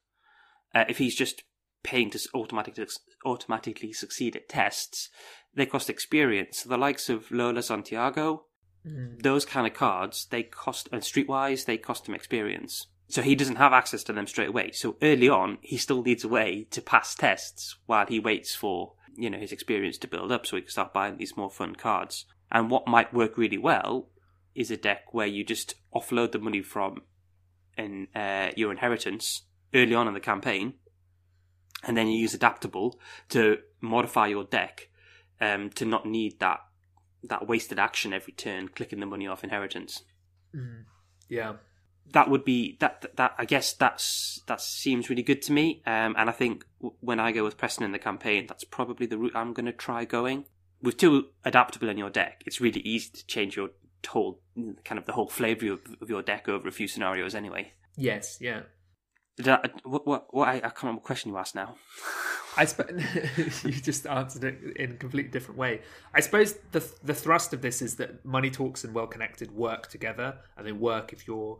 uh, 0.75 0.85
if 0.89 0.97
he's 0.97 1.15
just 1.15 1.43
paying 1.83 2.09
to 2.09 2.19
automatically 2.33 2.85
automatically 3.25 3.93
succeed 3.93 4.35
at 4.35 4.49
tests, 4.49 5.09
they 5.53 5.65
cost 5.65 5.89
experience. 5.89 6.59
So 6.59 6.69
the 6.69 6.77
likes 6.77 7.09
of 7.09 7.31
Lola 7.31 7.63
Santiago, 7.63 8.43
Mm. 8.85 9.21
those 9.21 9.43
kind 9.43 9.67
of 9.67 9.73
cards, 9.73 10.27
they 10.29 10.43
cost 10.43 10.87
and 10.91 11.01
Streetwise, 11.01 11.65
they 11.65 11.77
cost 11.77 12.07
him 12.07 12.13
experience. 12.15 12.87
So 13.09 13.21
he 13.21 13.35
doesn't 13.35 13.55
have 13.55 13.71
access 13.71 14.03
to 14.03 14.13
them 14.13 14.27
straight 14.27 14.49
away. 14.49 14.71
So 14.71 14.97
early 15.01 15.29
on, 15.29 15.59
he 15.61 15.77
still 15.77 16.03
needs 16.03 16.23
a 16.23 16.27
way 16.27 16.67
to 16.71 16.81
pass 16.81 17.15
tests 17.15 17.77
while 17.85 18.05
he 18.05 18.19
waits 18.19 18.53
for 18.53 18.93
you 19.15 19.29
know 19.29 19.39
his 19.39 19.51
experience 19.51 19.97
to 19.99 20.07
build 20.07 20.31
up, 20.31 20.45
so 20.45 20.55
he 20.55 20.61
can 20.61 20.71
start 20.71 20.93
buying 20.93 21.17
these 21.17 21.37
more 21.37 21.49
fun 21.49 21.75
cards. 21.75 22.25
And 22.51 22.69
what 22.69 22.87
might 22.87 23.13
work 23.13 23.37
really 23.37 23.57
well 23.57 24.09
is 24.55 24.71
a 24.71 24.77
deck 24.77 25.13
where 25.13 25.27
you 25.27 25.43
just 25.43 25.75
offload 25.93 26.31
the 26.31 26.39
money 26.39 26.61
from 26.61 27.01
in 27.77 28.07
uh, 28.15 28.51
your 28.55 28.71
inheritance 28.71 29.43
early 29.73 29.93
on 29.93 30.07
in 30.07 30.13
the 30.13 30.19
campaign, 30.19 30.73
and 31.83 31.95
then 31.95 32.07
you 32.07 32.19
use 32.19 32.33
adaptable 32.33 32.99
to 33.29 33.57
modify 33.81 34.27
your 34.27 34.43
deck 34.43 34.89
um, 35.39 35.69
to 35.71 35.85
not 35.85 36.05
need 36.05 36.39
that 36.39 36.59
that 37.23 37.47
wasted 37.47 37.79
action 37.79 38.13
every 38.13 38.33
turn, 38.33 38.67
clicking 38.69 38.99
the 38.99 39.05
money 39.05 39.27
off 39.27 39.43
inheritance. 39.43 40.03
Mm. 40.55 40.83
Yeah, 41.29 41.53
that 42.11 42.29
would 42.29 42.45
be 42.45 42.77
that 42.79 43.05
that 43.15 43.33
I 43.37 43.45
guess 43.45 43.73
that's 43.73 44.41
that 44.47 44.61
seems 44.61 45.09
really 45.09 45.23
good 45.23 45.41
to 45.43 45.51
me. 45.51 45.81
Um, 45.85 46.15
and 46.17 46.29
I 46.29 46.31
think 46.31 46.65
when 46.99 47.19
I 47.19 47.31
go 47.31 47.43
with 47.43 47.57
Preston 47.57 47.83
in 47.83 47.91
the 47.91 47.99
campaign, 47.99 48.45
that's 48.47 48.63
probably 48.63 49.05
the 49.05 49.17
route 49.17 49.35
I'm 49.35 49.53
going 49.53 49.65
to 49.65 49.73
try 49.73 50.05
going. 50.05 50.45
With 50.81 50.97
two 50.97 51.29
adaptable 51.43 51.89
in 51.89 51.97
your 51.97 52.09
deck, 52.09 52.43
it's 52.45 52.61
really 52.61 52.81
easy 52.81 53.09
to 53.11 53.25
change 53.25 53.55
your 53.55 53.69
whole 54.07 54.41
kind 54.85 54.97
of 54.97 55.05
the 55.05 55.13
whole 55.13 55.27
flavour 55.27 55.73
of, 55.73 55.79
of 56.01 56.09
your 56.09 56.21
deck 56.21 56.47
over 56.47 56.67
a 56.67 56.71
few 56.71 56.87
scenarios 56.87 57.35
anyway. 57.35 57.73
Yes, 57.95 58.37
yeah. 58.39 58.61
I, 59.45 59.69
what 59.83 60.07
what 60.07 60.33
what 60.33 60.47
I, 60.47 60.55
I 60.55 60.59
can't 60.59 60.83
remember 60.83 60.99
what 60.99 61.05
question 61.05 61.31
you 61.31 61.37
asked 61.37 61.55
now. 61.55 61.75
I 62.55 62.65
suppose 62.65 63.03
you 63.63 63.71
just 63.71 64.07
answered 64.07 64.43
it 64.43 64.77
in 64.77 64.91
a 64.93 64.95
completely 64.95 65.31
different 65.31 65.59
way. 65.59 65.81
I 66.13 66.21
suppose 66.21 66.55
the 66.71 66.87
the 67.03 67.13
thrust 67.13 67.53
of 67.53 67.61
this 67.61 67.81
is 67.81 67.97
that 67.97 68.25
money 68.25 68.49
talks 68.49 68.83
and 68.83 68.93
well 68.93 69.07
connected 69.07 69.51
work 69.51 69.89
together, 69.89 70.37
and 70.55 70.65
they 70.65 70.71
work 70.71 71.13
if 71.13 71.27
you're 71.27 71.59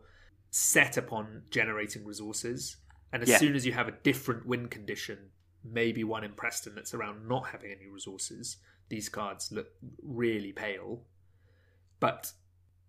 set 0.50 0.96
upon 0.96 1.42
generating 1.50 2.04
resources. 2.04 2.76
And 3.12 3.22
as 3.22 3.28
yeah. 3.28 3.38
soon 3.38 3.54
as 3.54 3.66
you 3.66 3.72
have 3.72 3.88
a 3.88 3.92
different 3.92 4.46
win 4.46 4.68
condition, 4.68 5.30
maybe 5.64 6.04
one 6.04 6.24
in 6.24 6.32
Preston 6.32 6.74
that's 6.74 6.94
around 6.94 7.28
not 7.28 7.48
having 7.48 7.70
any 7.70 7.86
resources, 7.86 8.58
these 8.88 9.08
cards 9.08 9.50
look 9.52 9.68
really 10.02 10.52
pale. 10.52 11.02
But 12.00 12.32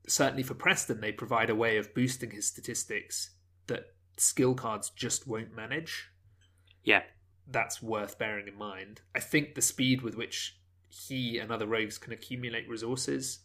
certainly 0.07 0.43
for 0.43 0.53
Preston, 0.53 1.01
they 1.01 1.11
provide 1.11 1.49
a 1.49 1.55
way 1.55 1.77
of 1.77 1.93
boosting 1.93 2.31
his 2.31 2.47
statistics 2.47 3.31
that 3.67 3.93
skill 4.17 4.53
cards 4.53 4.89
just 4.89 5.27
won't 5.27 5.55
manage. 5.55 6.09
Yeah. 6.83 7.03
That's 7.47 7.81
worth 7.81 8.17
bearing 8.19 8.47
in 8.47 8.57
mind. 8.57 9.01
I 9.15 9.19
think 9.19 9.55
the 9.55 9.61
speed 9.61 10.01
with 10.01 10.15
which 10.15 10.57
he 10.87 11.37
and 11.37 11.51
other 11.51 11.67
rogues 11.67 11.97
can 11.97 12.13
accumulate 12.13 12.67
resources 12.67 13.39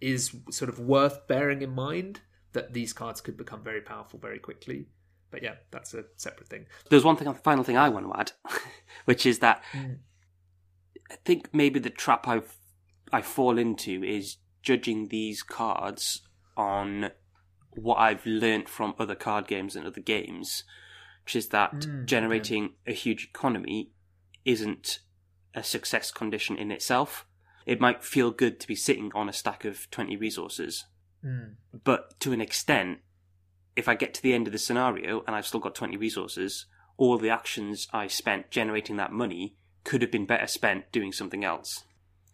is 0.00 0.36
sort 0.50 0.68
of 0.68 0.78
worth 0.78 1.26
bearing 1.26 1.62
in 1.62 1.70
mind 1.70 2.20
that 2.56 2.72
these 2.72 2.94
cards 2.94 3.20
could 3.20 3.36
become 3.36 3.62
very 3.62 3.82
powerful 3.82 4.18
very 4.18 4.38
quickly. 4.38 4.86
But 5.30 5.42
yeah, 5.42 5.56
that's 5.70 5.92
a 5.92 6.04
separate 6.16 6.48
thing. 6.48 6.66
There's 6.88 7.04
one 7.04 7.16
thing, 7.16 7.32
final 7.34 7.64
thing 7.64 7.76
I 7.76 7.90
want 7.90 8.06
to 8.06 8.18
add, 8.18 8.32
which 9.04 9.26
is 9.26 9.40
that 9.40 9.62
mm. 9.72 9.98
I 11.10 11.16
think 11.24 11.50
maybe 11.52 11.78
the 11.78 11.90
trap 11.90 12.26
I 12.26 12.40
I 13.12 13.20
fall 13.22 13.58
into 13.58 14.02
is 14.02 14.38
judging 14.62 15.08
these 15.08 15.42
cards 15.42 16.22
on 16.56 17.10
what 17.72 17.96
I've 17.96 18.24
learnt 18.24 18.68
from 18.68 18.94
other 18.98 19.14
card 19.14 19.46
games 19.46 19.76
and 19.76 19.86
other 19.86 20.00
games, 20.00 20.64
which 21.24 21.36
is 21.36 21.48
that 21.48 21.72
mm, 21.72 22.06
generating 22.06 22.64
okay. 22.64 22.74
a 22.88 22.92
huge 22.92 23.28
economy 23.34 23.90
isn't 24.44 25.00
a 25.54 25.62
success 25.62 26.10
condition 26.10 26.56
in 26.56 26.70
itself. 26.70 27.26
It 27.66 27.80
might 27.80 28.02
feel 28.02 28.30
good 28.30 28.58
to 28.60 28.66
be 28.66 28.76
sitting 28.76 29.10
on 29.14 29.28
a 29.28 29.32
stack 29.32 29.64
of 29.64 29.90
20 29.90 30.16
resources, 30.16 30.86
mm. 31.24 31.54
but 31.84 32.18
to 32.20 32.32
an 32.32 32.40
extent, 32.40 32.98
if 33.74 33.88
I 33.88 33.94
get 33.94 34.14
to 34.14 34.22
the 34.22 34.32
end 34.32 34.46
of 34.46 34.52
the 34.52 34.58
scenario 34.58 35.22
and 35.26 35.36
I've 35.36 35.46
still 35.46 35.60
got 35.60 35.74
20 35.74 35.96
resources, 35.96 36.66
all 36.96 37.18
the 37.18 37.30
actions 37.30 37.88
I 37.92 38.06
spent 38.06 38.50
generating 38.50 38.96
that 38.96 39.12
money 39.12 39.56
could 39.84 40.02
have 40.02 40.10
been 40.10 40.26
better 40.26 40.46
spent 40.46 40.90
doing 40.92 41.12
something 41.12 41.44
else. 41.44 41.84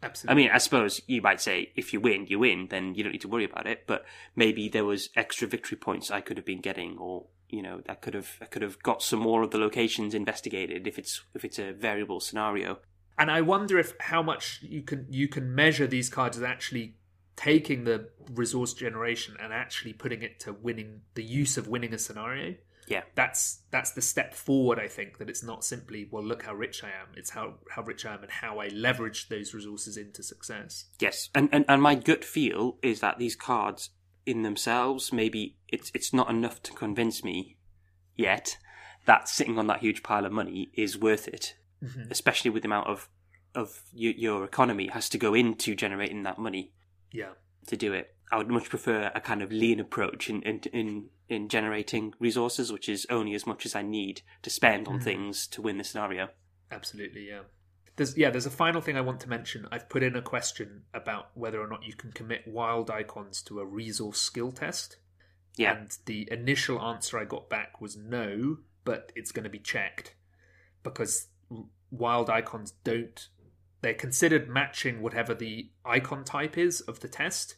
Absolutely. 0.02 0.32
I 0.32 0.36
mean, 0.36 0.54
I 0.54 0.58
suppose 0.58 1.00
you 1.06 1.22
might 1.22 1.40
say 1.40 1.72
if 1.76 1.92
you 1.92 2.00
win, 2.00 2.26
you 2.26 2.40
win, 2.40 2.68
then 2.70 2.94
you 2.94 3.04
don't 3.04 3.12
need 3.12 3.20
to 3.20 3.28
worry 3.28 3.44
about 3.44 3.66
it. 3.66 3.86
But 3.86 4.04
maybe 4.34 4.68
there 4.68 4.84
was 4.84 5.10
extra 5.14 5.46
victory 5.46 5.76
points 5.76 6.10
I 6.10 6.20
could 6.20 6.36
have 6.36 6.46
been 6.46 6.60
getting, 6.60 6.98
or 6.98 7.26
you 7.48 7.62
know, 7.62 7.82
I 7.88 7.94
could 7.94 8.14
have 8.14 8.30
I 8.40 8.46
could 8.46 8.62
have 8.62 8.82
got 8.82 9.02
some 9.02 9.20
more 9.20 9.42
of 9.42 9.52
the 9.52 9.58
locations 9.58 10.14
investigated 10.14 10.86
if 10.86 10.98
it's 10.98 11.22
if 11.34 11.44
it's 11.44 11.58
a 11.58 11.72
variable 11.72 12.18
scenario. 12.18 12.78
And 13.16 13.30
I 13.30 13.42
wonder 13.42 13.78
if 13.78 13.94
how 14.00 14.22
much 14.22 14.60
you 14.62 14.82
can 14.82 15.06
you 15.08 15.28
can 15.28 15.54
measure 15.54 15.86
these 15.86 16.08
cards 16.08 16.36
as 16.36 16.42
actually 16.42 16.96
taking 17.36 17.84
the 17.84 18.08
resource 18.32 18.74
generation 18.74 19.36
and 19.40 19.52
actually 19.52 19.92
putting 19.92 20.22
it 20.22 20.40
to 20.40 20.52
winning 20.52 21.00
the 21.14 21.24
use 21.24 21.56
of 21.56 21.68
winning 21.68 21.94
a 21.94 21.98
scenario 21.98 22.54
yeah. 22.88 23.02
that's 23.14 23.62
that's 23.70 23.92
the 23.92 24.02
step 24.02 24.34
forward 24.34 24.78
i 24.78 24.88
think 24.88 25.18
that 25.18 25.30
it's 25.30 25.42
not 25.42 25.64
simply 25.64 26.08
well 26.10 26.22
look 26.22 26.42
how 26.42 26.54
rich 26.54 26.82
i 26.84 26.88
am. 26.88 27.08
It's 27.16 27.30
how 27.30 27.54
how 27.70 27.82
rich 27.82 28.04
i 28.04 28.14
am 28.14 28.22
and 28.22 28.30
how 28.30 28.58
i 28.58 28.68
leverage 28.68 29.28
those 29.28 29.54
resources 29.54 29.96
into 29.96 30.22
success. 30.22 30.86
Yes. 31.00 31.28
And 31.34 31.48
and, 31.52 31.64
and 31.68 31.82
my 31.82 31.94
gut 31.94 32.24
feel 32.24 32.78
is 32.82 33.00
that 33.00 33.18
these 33.18 33.36
cards 33.36 33.90
in 34.26 34.42
themselves 34.42 35.12
maybe 35.12 35.56
it's 35.68 35.90
it's 35.94 36.12
not 36.12 36.30
enough 36.30 36.62
to 36.62 36.72
convince 36.72 37.24
me 37.24 37.56
yet 38.16 38.56
that 39.06 39.28
sitting 39.28 39.58
on 39.58 39.66
that 39.66 39.80
huge 39.80 40.02
pile 40.02 40.24
of 40.24 40.32
money 40.32 40.70
is 40.74 40.96
worth 40.96 41.26
it 41.26 41.56
mm-hmm. 41.82 42.02
especially 42.10 42.50
with 42.50 42.62
the 42.62 42.68
amount 42.68 42.86
of 42.86 43.08
of 43.54 43.82
your, 43.92 44.12
your 44.12 44.44
economy 44.44 44.86
has 44.86 45.08
to 45.08 45.18
go 45.18 45.34
into 45.34 45.74
generating 45.74 46.22
that 46.22 46.38
money 46.38 46.72
yeah 47.12 47.30
to 47.66 47.76
do 47.76 47.92
it 47.92 48.14
I 48.32 48.38
would 48.38 48.48
much 48.48 48.70
prefer 48.70 49.12
a 49.14 49.20
kind 49.20 49.42
of 49.42 49.52
lean 49.52 49.78
approach 49.78 50.30
in 50.30 50.40
in 50.42 50.60
in, 50.72 51.04
in 51.28 51.48
generating 51.48 52.14
resources, 52.18 52.72
which 52.72 52.88
is 52.88 53.06
only 53.10 53.34
as 53.34 53.46
much 53.46 53.66
as 53.66 53.76
I 53.76 53.82
need 53.82 54.22
to 54.40 54.48
spend 54.48 54.88
on 54.88 54.98
mm. 54.98 55.02
things 55.02 55.46
to 55.48 55.60
win 55.60 55.76
the 55.76 55.84
scenario. 55.84 56.30
Absolutely, 56.70 57.28
yeah. 57.28 57.40
There's 57.96 58.16
yeah, 58.16 58.30
there's 58.30 58.46
a 58.46 58.50
final 58.50 58.80
thing 58.80 58.96
I 58.96 59.02
want 59.02 59.20
to 59.20 59.28
mention. 59.28 59.68
I've 59.70 59.90
put 59.90 60.02
in 60.02 60.16
a 60.16 60.22
question 60.22 60.84
about 60.94 61.26
whether 61.34 61.60
or 61.60 61.68
not 61.68 61.84
you 61.84 61.92
can 61.92 62.10
commit 62.10 62.48
wild 62.48 62.90
icons 62.90 63.42
to 63.42 63.60
a 63.60 63.66
resource 63.66 64.18
skill 64.18 64.50
test. 64.50 64.96
Yeah. 65.56 65.76
And 65.76 65.90
the 66.06 66.26
initial 66.32 66.80
answer 66.80 67.18
I 67.18 67.26
got 67.26 67.50
back 67.50 67.82
was 67.82 67.98
no, 67.98 68.56
but 68.86 69.12
it's 69.14 69.30
going 69.30 69.44
to 69.44 69.50
be 69.50 69.58
checked 69.58 70.14
because 70.82 71.26
wild 71.90 72.30
icons 72.30 72.72
don't 72.82 73.28
they're 73.82 73.94
considered 73.94 74.48
matching 74.48 75.02
whatever 75.02 75.34
the 75.34 75.70
icon 75.84 76.24
type 76.24 76.56
is 76.56 76.80
of 76.80 77.00
the 77.00 77.08
test 77.08 77.56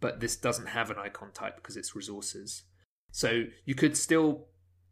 but 0.00 0.20
this 0.20 0.36
doesn't 0.36 0.68
have 0.68 0.90
an 0.90 0.98
icon 0.98 1.30
type 1.32 1.56
because 1.56 1.76
it's 1.76 1.96
resources. 1.96 2.64
So 3.10 3.44
you 3.64 3.74
could 3.74 3.96
still 3.96 4.46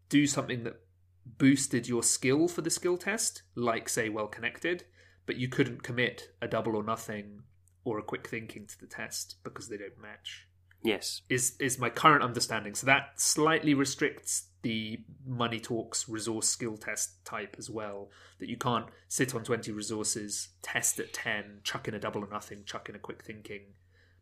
do 0.09 0.27
something 0.27 0.65
that 0.65 0.81
boosted 1.27 1.89
your 1.89 2.03
skill 2.03 2.49
for 2.49 2.63
the 2.63 2.71
skill 2.71 2.97
test, 2.97 3.43
like 3.55 3.89
say 3.89 4.09
well 4.09 4.27
connected, 4.27 4.85
but 5.27 5.37
you 5.37 5.49
couldn't 5.49 5.83
commit 5.83 6.31
a 6.41 6.49
double 6.49 6.77
or 6.77 6.83
nothing 6.83 7.43
or 7.85 7.99
a 7.99 8.03
quick 8.03 8.27
thinking 8.27 8.67
to 8.67 8.79
the 8.81 8.87
test 8.87 9.37
because 9.45 9.69
they 9.69 9.77
don't 9.77 10.01
match. 10.01 10.49
Yes. 10.83 11.23
Is 11.29 11.57
is 11.61 11.79
my 11.79 11.91
current 11.91 12.23
understanding. 12.23 12.75
So 12.75 12.87
that 12.87 13.21
slightly 13.21 13.75
restricts 13.75 14.49
the 14.65 14.99
money 15.25 15.61
talks 15.61 16.09
resource 16.09 16.49
skill 16.49 16.77
test 16.77 17.25
type 17.25 17.55
as 17.59 17.71
well. 17.71 18.11
That 18.41 18.49
you 18.49 18.57
can't 18.57 18.87
sit 19.07 19.35
on 19.35 19.45
20 19.45 19.71
resources, 19.71 20.49
test 20.63 20.99
at 20.99 21.13
10, 21.13 21.61
chuck 21.63 21.87
in 21.87 21.95
a 21.95 22.01
double 22.01 22.25
or 22.25 22.29
nothing, 22.29 22.65
chuck 22.65 22.89
in 22.89 22.97
a 22.97 22.99
quick 22.99 23.23
thinking, 23.23 23.75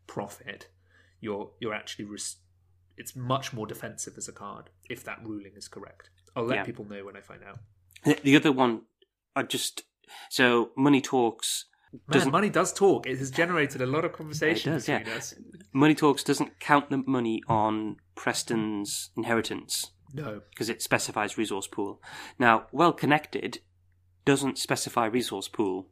profit, 0.05 0.67
you're 1.19 1.49
you're 1.59 1.73
actually 1.73 2.05
res- 2.05 2.37
it's 2.97 3.15
much 3.15 3.53
more 3.53 3.65
defensive 3.65 4.13
as 4.17 4.27
a 4.27 4.31
card 4.31 4.69
if 4.89 5.03
that 5.05 5.19
ruling 5.23 5.53
is 5.55 5.67
correct. 5.67 6.09
I'll 6.35 6.43
let 6.43 6.57
yeah. 6.57 6.63
people 6.63 6.85
know 6.85 7.05
when 7.05 7.15
I 7.17 7.21
find 7.21 7.41
out. 7.43 7.59
The 8.23 8.35
other 8.35 8.51
one, 8.51 8.81
I 9.35 9.43
just 9.43 9.83
so 10.29 10.71
money 10.75 11.01
talks. 11.01 11.65
Man, 12.07 12.31
money 12.31 12.49
does 12.49 12.73
talk. 12.73 13.07
It 13.07 13.19
has 13.19 13.31
generated 13.31 13.81
a 13.81 13.85
lot 13.85 14.03
of 14.03 14.13
conversation 14.13 14.73
does, 14.73 14.85
between 14.85 15.07
yeah. 15.07 15.15
us. 15.15 15.35
Money 15.73 15.95
talks 15.95 16.23
doesn't 16.23 16.59
count 16.59 16.89
the 16.89 16.97
money 16.97 17.41
on 17.47 17.97
Preston's 18.15 19.11
inheritance. 19.15 19.91
No, 20.13 20.41
because 20.51 20.69
it 20.69 20.81
specifies 20.81 21.37
resource 21.37 21.67
pool. 21.67 22.01
Now, 22.37 22.67
well 22.71 22.93
connected 22.93 23.59
doesn't 24.25 24.57
specify 24.57 25.05
resource 25.05 25.47
pool, 25.47 25.87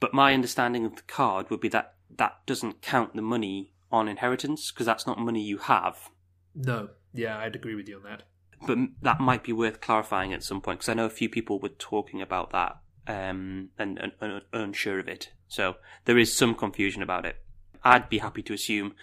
but 0.00 0.14
my 0.14 0.32
understanding 0.32 0.84
of 0.86 0.96
the 0.96 1.02
card 1.02 1.50
would 1.50 1.60
be 1.60 1.68
that 1.70 1.94
that 2.16 2.38
doesn't 2.46 2.82
count 2.82 3.14
the 3.14 3.22
money 3.22 3.72
on 3.90 4.08
inheritance 4.08 4.70
because 4.70 4.86
that's 4.86 5.06
not 5.06 5.18
money 5.18 5.42
you 5.42 5.58
have. 5.58 6.10
No, 6.54 6.90
yeah, 7.12 7.38
I'd 7.38 7.56
agree 7.56 7.74
with 7.74 7.88
you 7.88 7.96
on 7.96 8.04
that. 8.04 8.22
But 8.66 8.78
that 9.02 9.20
might 9.20 9.42
be 9.42 9.52
worth 9.52 9.80
clarifying 9.80 10.32
at 10.32 10.42
some 10.42 10.60
point 10.60 10.78
because 10.78 10.88
I 10.88 10.94
know 10.94 11.06
a 11.06 11.10
few 11.10 11.28
people 11.28 11.58
were 11.58 11.68
talking 11.68 12.22
about 12.22 12.50
that 12.52 12.78
um, 13.06 13.70
and, 13.78 13.98
and, 13.98 14.12
and 14.20 14.42
unsure 14.52 14.98
of 14.98 15.08
it. 15.08 15.30
So 15.48 15.76
there 16.04 16.18
is 16.18 16.36
some 16.36 16.54
confusion 16.54 17.02
about 17.02 17.26
it. 17.26 17.36
I'd 17.82 18.08
be 18.08 18.18
happy 18.18 18.42
to 18.42 18.54
assume 18.54 18.94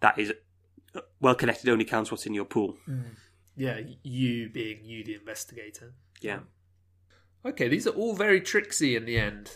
that 0.00 0.18
is 0.18 0.32
uh, 0.94 1.00
well 1.20 1.34
connected 1.34 1.68
only 1.68 1.84
counts 1.84 2.10
what's 2.10 2.26
in 2.26 2.34
your 2.34 2.44
pool. 2.44 2.76
Mm. 2.88 3.16
Yeah, 3.56 3.80
you 4.02 4.48
being 4.48 4.84
you, 4.84 5.04
the 5.04 5.14
investigator. 5.14 5.94
Yeah. 6.20 6.40
Okay, 7.44 7.68
these 7.68 7.86
are 7.86 7.90
all 7.90 8.14
very 8.14 8.40
tricksy 8.40 8.96
in 8.96 9.04
the 9.04 9.18
end. 9.18 9.50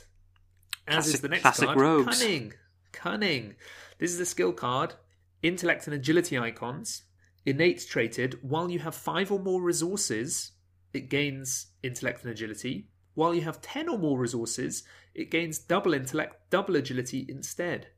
As 0.88 0.94
classic, 0.94 1.14
is 1.14 1.20
the 1.20 1.28
next 1.28 1.42
classic 1.42 1.66
card. 1.66 1.80
rogues. 1.80 2.18
Cunning, 2.18 2.52
cunning. 2.92 3.54
This 3.98 4.12
is 4.12 4.20
a 4.20 4.26
skill 4.26 4.52
card. 4.52 4.94
Intellect 5.42 5.86
and 5.86 5.94
agility 5.94 6.38
icons. 6.38 7.02
Innate 7.44 7.86
traded. 7.88 8.38
While 8.42 8.70
you 8.70 8.80
have 8.80 8.94
five 8.94 9.30
or 9.30 9.38
more 9.38 9.62
resources, 9.62 10.52
it 10.92 11.08
gains 11.08 11.68
intellect 11.82 12.22
and 12.22 12.32
agility. 12.32 12.88
While 13.14 13.34
you 13.34 13.42
have 13.42 13.62
10 13.62 13.88
or 13.88 13.98
more 13.98 14.18
resources, 14.18 14.82
it 15.14 15.30
gains 15.30 15.58
double 15.58 15.94
intellect, 15.94 16.50
double 16.50 16.76
agility 16.76 17.24
instead. 17.28 17.88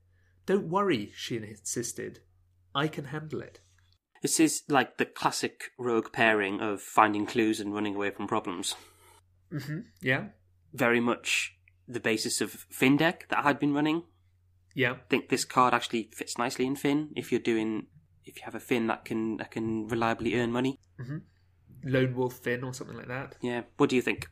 Don't 0.46 0.68
worry, 0.68 1.12
she 1.14 1.36
insisted. 1.36 2.20
I 2.74 2.88
can 2.88 3.06
handle 3.06 3.40
it. 3.40 3.60
This 4.22 4.40
is 4.40 4.62
like 4.68 4.98
the 4.98 5.04
classic 5.04 5.70
rogue 5.78 6.12
pairing 6.12 6.60
of 6.60 6.80
finding 6.80 7.26
clues 7.26 7.60
and 7.60 7.74
running 7.74 7.94
away 7.94 8.10
from 8.10 8.26
problems. 8.26 8.74
Mm-hmm. 9.52 9.80
Yeah. 10.02 10.26
Very 10.72 11.00
much 11.00 11.56
the 11.86 12.00
basis 12.00 12.40
of 12.40 12.50
Finn 12.70 12.96
deck 12.96 13.26
that 13.30 13.38
I 13.38 13.42
had 13.42 13.58
been 13.58 13.72
running. 13.74 14.02
Yeah. 14.74 14.92
I 14.92 14.96
think 15.08 15.28
this 15.28 15.44
card 15.44 15.74
actually 15.74 16.10
fits 16.14 16.38
nicely 16.38 16.66
in 16.66 16.76
Finn 16.76 17.10
if 17.16 17.32
you're 17.32 17.40
doing 17.40 17.86
if 18.24 18.36
you 18.36 18.42
have 18.44 18.54
a 18.54 18.60
Finn 18.60 18.86
that 18.88 19.04
can 19.04 19.38
that 19.38 19.50
can 19.50 19.88
reliably 19.88 20.34
earn 20.34 20.52
money. 20.52 20.78
Mm-hmm. 21.00 21.18
Lone 21.84 22.14
Wolf 22.14 22.34
Finn 22.34 22.64
or 22.64 22.74
something 22.74 22.96
like 22.96 23.08
that. 23.08 23.36
Yeah. 23.40 23.62
What 23.76 23.90
do 23.90 23.96
you 23.96 24.02
think? 24.02 24.28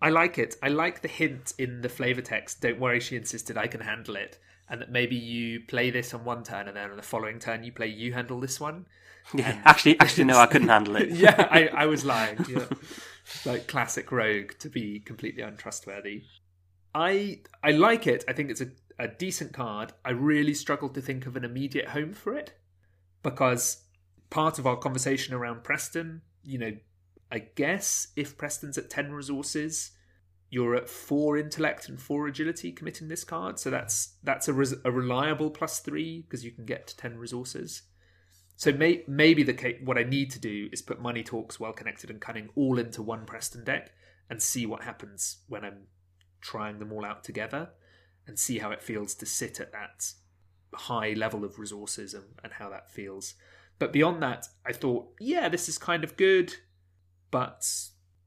I 0.00 0.10
like 0.10 0.38
it. 0.38 0.56
I 0.62 0.68
like 0.68 1.02
the 1.02 1.08
hint 1.08 1.52
in 1.58 1.80
the 1.80 1.88
flavor 1.88 2.22
text. 2.22 2.60
Don't 2.60 2.80
worry, 2.80 2.98
she 2.98 3.16
insisted 3.16 3.56
I 3.56 3.68
can 3.68 3.80
handle 3.80 4.16
it. 4.16 4.38
And 4.72 4.80
that 4.80 4.90
maybe 4.90 5.14
you 5.14 5.60
play 5.68 5.90
this 5.90 6.12
on 6.14 6.24
one 6.24 6.42
turn 6.42 6.66
and 6.66 6.76
then 6.76 6.90
on 6.90 6.96
the 6.96 7.02
following 7.02 7.38
turn 7.38 7.62
you 7.62 7.70
play 7.70 7.86
you 7.86 8.12
handle 8.14 8.40
this 8.40 8.58
one. 8.58 8.86
Yeah, 9.34 9.60
actually, 9.64 10.00
actually, 10.00 10.24
no, 10.24 10.36
I 10.36 10.46
couldn't 10.46 10.66
handle 10.68 10.96
it. 10.96 11.10
yeah, 11.10 11.46
I, 11.48 11.68
I 11.82 11.86
was 11.86 12.04
lying. 12.04 12.44
Yeah. 12.48 12.64
like 13.44 13.68
classic 13.68 14.10
rogue 14.10 14.52
to 14.58 14.68
be 14.68 14.98
completely 14.98 15.44
untrustworthy. 15.44 16.24
I 16.92 17.42
I 17.62 17.70
like 17.70 18.08
it. 18.08 18.24
I 18.26 18.32
think 18.32 18.50
it's 18.50 18.60
a, 18.60 18.70
a 18.98 19.06
decent 19.06 19.52
card. 19.52 19.92
I 20.04 20.10
really 20.10 20.54
struggled 20.54 20.94
to 20.94 21.00
think 21.00 21.26
of 21.26 21.36
an 21.36 21.44
immediate 21.44 21.90
home 21.90 22.14
for 22.14 22.36
it 22.36 22.58
because 23.22 23.84
part 24.30 24.58
of 24.58 24.66
our 24.66 24.76
conversation 24.76 25.34
around 25.34 25.62
Preston, 25.62 26.22
you 26.42 26.58
know, 26.58 26.72
I 27.30 27.38
guess 27.54 28.08
if 28.16 28.36
Preston's 28.36 28.76
at 28.76 28.90
10 28.90 29.12
resources, 29.12 29.92
you're 30.52 30.76
at 30.76 30.86
4 30.86 31.38
intellect 31.38 31.88
and 31.88 31.98
4 31.98 32.26
agility 32.26 32.72
committing 32.72 33.08
this 33.08 33.24
card. 33.24 33.58
So 33.58 33.70
that's 33.70 34.16
that's 34.22 34.48
a, 34.48 34.52
res- 34.52 34.74
a 34.84 34.92
reliable 34.92 35.48
plus 35.48 35.80
3 35.80 36.20
because 36.20 36.44
you 36.44 36.50
can 36.50 36.66
get 36.66 36.86
to 36.88 36.96
10 36.98 37.16
resources. 37.16 37.84
So 38.56 38.70
may- 38.70 39.02
maybe 39.08 39.42
the 39.44 39.54
case, 39.54 39.80
what 39.82 39.96
I 39.96 40.02
need 40.02 40.30
to 40.32 40.38
do 40.38 40.68
is 40.70 40.82
put 40.82 41.00
money 41.00 41.22
talks, 41.22 41.58
well 41.58 41.72
connected, 41.72 42.10
and 42.10 42.20
cunning 42.20 42.50
all 42.54 42.78
into 42.78 43.00
one 43.00 43.24
Preston 43.24 43.64
deck 43.64 43.92
and 44.28 44.42
see 44.42 44.66
what 44.66 44.84
happens 44.84 45.38
when 45.48 45.64
I'm 45.64 45.86
trying 46.42 46.80
them 46.80 46.92
all 46.92 47.06
out 47.06 47.24
together 47.24 47.70
and 48.26 48.38
see 48.38 48.58
how 48.58 48.72
it 48.72 48.82
feels 48.82 49.14
to 49.14 49.26
sit 49.26 49.58
at 49.58 49.72
that 49.72 50.12
high 50.74 51.14
level 51.14 51.46
of 51.46 51.58
resources 51.58 52.12
and, 52.12 52.26
and 52.44 52.52
how 52.52 52.68
that 52.68 52.90
feels. 52.90 53.36
But 53.78 53.90
beyond 53.90 54.22
that, 54.22 54.48
I 54.66 54.74
thought, 54.74 55.14
yeah, 55.18 55.48
this 55.48 55.66
is 55.66 55.78
kind 55.78 56.04
of 56.04 56.18
good, 56.18 56.52
but 57.30 57.66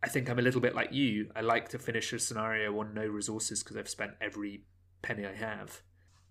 I 0.05 0.07
think 0.07 0.29
I'm 0.29 0.37
a 0.37 0.43
little 0.43 0.61
bit 0.61 0.75
like 0.75 0.93
you. 0.93 1.31
I 1.35 1.41
like 1.41 1.69
to 1.69 1.79
finish 1.79 2.13
a 2.13 2.19
scenario 2.19 2.79
on 2.79 2.93
no 2.93 3.07
resources 3.07 3.63
because 3.63 3.75
I've 3.75 3.89
spent 3.89 4.11
every 4.21 4.61
penny 5.01 5.25
I 5.25 5.33
have. 5.33 5.81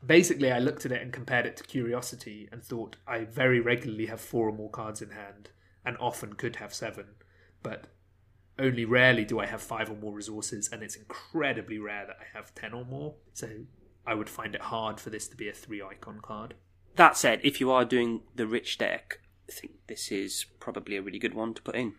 Basically, 0.07 0.53
I 0.53 0.61
looked 0.61 0.87
at 0.87 0.93
it 0.93 1.03
and 1.03 1.13
compared 1.13 1.45
it 1.45 1.57
to 1.57 1.65
Curiosity 1.65 2.49
and 2.53 2.63
thought 2.63 2.95
I 3.05 3.25
very 3.25 3.59
regularly 3.59 4.07
have 4.07 4.21
four 4.21 4.49
or 4.49 4.53
more 4.53 4.71
cards 4.71 5.03
in 5.03 5.11
hand 5.11 5.51
and 5.85 5.97
often 5.99 6.35
could 6.35 6.57
have 6.57 6.73
seven, 6.73 7.17
but 7.65 7.89
only 8.61 8.85
rarely 8.85 9.25
do 9.25 9.41
I 9.41 9.47
have 9.47 9.61
five 9.61 9.91
or 9.91 9.97
more 9.97 10.13
resources, 10.13 10.69
and 10.71 10.81
it's 10.85 10.95
incredibly 10.95 11.79
rare 11.79 12.07
that 12.07 12.19
I 12.21 12.39
have 12.39 12.55
ten 12.55 12.75
or 12.75 12.85
more. 12.85 13.17
So 13.33 13.49
I 14.07 14.15
would 14.15 14.31
find 14.31 14.55
it 14.55 14.61
hard 14.61 15.01
for 15.01 15.11
this 15.11 15.27
to 15.27 15.37
be 15.37 15.49
a 15.49 15.53
three 15.53 15.83
icon 15.83 16.21
card. 16.23 16.55
That 16.95 17.17
said, 17.17 17.41
if 17.43 17.59
you 17.59 17.73
are 17.73 17.85
doing 17.85 18.23
the 18.37 18.47
rich 18.47 18.79
deck, 18.79 19.19
I 19.49 19.53
think 19.53 19.73
this 19.89 20.13
is 20.13 20.47
probably 20.61 20.97
a 20.97 21.03
really 21.03 21.19
good 21.19 21.35
one 21.35 21.55
to 21.55 21.63
put 21.63 21.75
in. 21.75 21.95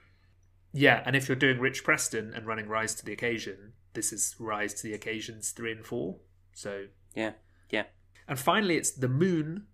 Yeah, 0.78 1.02
and 1.06 1.16
if 1.16 1.30
you're 1.30 1.38
doing 1.38 1.60
Rich 1.60 1.86
Preston 1.86 2.34
and 2.34 2.46
running 2.46 2.68
Rise 2.68 2.96
to 2.96 3.06
the 3.06 3.14
Occasion, 3.14 3.72
this 3.94 4.12
is 4.12 4.36
Rise 4.40 4.74
to 4.74 4.84
the 4.84 4.94
Occasions 4.94 5.52
three 5.52 5.72
and 5.72 5.86
four. 5.86 6.18
So 6.54 6.88
Yeah, 7.16 7.32
yeah. 7.70 7.86
and 8.28 8.38
finally, 8.38 8.76
it's 8.76 8.92
the 8.92 9.08
Moon 9.08 9.68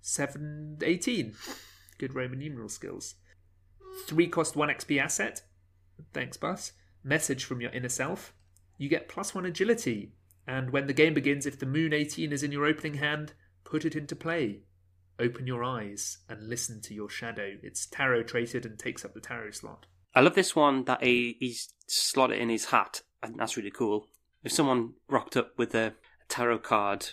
seven 0.00 0.78
eighteen. 0.82 1.34
Good 1.98 2.14
Roman 2.14 2.38
numeral 2.38 2.68
skills. 2.68 3.16
Three 4.06 4.28
cost 4.28 4.54
one 4.54 4.68
XP 4.68 5.00
asset. 5.02 5.42
Thanks, 6.12 6.36
Bus. 6.36 6.72
Message 7.02 7.44
from 7.44 7.60
your 7.60 7.72
inner 7.72 7.88
self. 7.88 8.32
You 8.78 8.88
get 8.88 9.08
plus 9.08 9.34
one 9.34 9.46
agility, 9.46 10.12
and 10.46 10.70
when 10.70 10.86
the 10.86 10.92
game 10.92 11.14
begins, 11.14 11.46
if 11.46 11.58
the 11.58 11.66
Moon 11.66 11.92
eighteen 11.92 12.32
is 12.32 12.44
in 12.44 12.52
your 12.52 12.64
opening 12.64 12.94
hand, 12.94 13.32
put 13.64 13.84
it 13.84 13.96
into 13.96 14.14
play. 14.14 14.60
Open 15.18 15.48
your 15.48 15.64
eyes 15.64 16.18
and 16.28 16.48
listen 16.48 16.80
to 16.82 16.94
your 16.94 17.08
shadow. 17.10 17.56
It's 17.62 17.86
tarot 17.86 18.22
traded 18.24 18.64
and 18.64 18.78
takes 18.78 19.04
up 19.04 19.14
the 19.14 19.20
tarot 19.20 19.50
slot. 19.52 19.86
I 20.14 20.20
love 20.20 20.34
this 20.34 20.54
one 20.54 20.84
that 20.84 21.02
he, 21.02 21.36
he's 21.40 21.72
slotted 21.86 22.38
in 22.38 22.48
his 22.48 22.66
hat. 22.66 23.02
and 23.22 23.38
that's 23.38 23.56
really 23.56 23.70
cool. 23.70 24.08
If 24.42 24.52
someone 24.52 24.94
rocked 25.08 25.36
up 25.36 25.52
with 25.58 25.74
a 25.74 25.94
tarot 26.28 26.58
card 26.58 27.06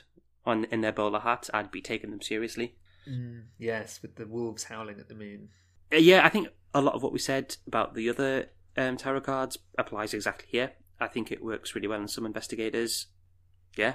on 0.45 0.65
in 0.65 0.81
their 0.81 0.91
bowler 0.91 1.19
hat, 1.21 1.49
I'd 1.53 1.71
be 1.71 1.81
taking 1.81 2.11
them 2.11 2.21
seriously. 2.21 2.75
Mm, 3.09 3.43
yes, 3.57 4.01
with 4.01 4.15
the 4.15 4.27
wolves 4.27 4.65
howling 4.65 4.99
at 4.99 5.07
the 5.07 5.15
moon. 5.15 5.49
Uh, 5.91 5.97
yeah, 5.97 6.25
I 6.25 6.29
think 6.29 6.49
a 6.73 6.81
lot 6.81 6.93
of 6.95 7.01
what 7.03 7.13
we 7.13 7.19
said 7.19 7.55
about 7.65 7.95
the 7.95 8.09
other 8.09 8.47
um, 8.77 8.97
tarot 8.97 9.21
cards 9.21 9.57
applies 9.77 10.13
exactly 10.13 10.47
here. 10.51 10.71
I 10.99 11.07
think 11.07 11.31
it 11.31 11.43
works 11.43 11.73
really 11.73 11.87
well 11.87 12.01
in 12.01 12.07
some 12.07 12.25
investigators. 12.25 13.07
Yeah, 13.77 13.93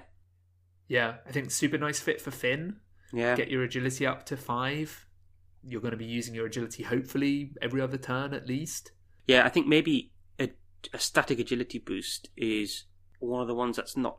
Yeah, 0.88 1.16
I 1.27 1.33
think 1.33 1.51
super 1.51 1.79
nice 1.79 2.01
fit 2.01 2.21
for 2.21 2.31
Finn. 2.31 2.77
yeah, 3.12 3.37
Get 3.37 3.51
your 3.51 3.62
agility 3.62 4.07
up 4.07 4.25
to 4.27 4.37
five. 4.37 5.07
You're 5.62 5.81
going 5.83 5.90
to 5.92 5.97
be 5.99 6.05
using 6.07 6.35
your 6.35 6.47
agility 6.47 6.83
hopefully 6.85 7.53
every 7.61 7.81
other 7.81 7.99
turn 7.99 8.33
at 8.33 8.47
least. 8.47 8.92
Yeah. 9.27 9.45
I 9.45 9.49
think 9.49 9.67
maybe 9.67 10.12
a, 10.39 10.51
a 10.93 10.99
static 10.99 11.39
agility 11.39 11.79
boost 11.79 12.29
is 12.37 12.85
one 13.21 13.43
of 13.43 13.49
the 13.49 13.55
ones 13.55 13.77
that's 13.77 13.97
not. 13.97 14.19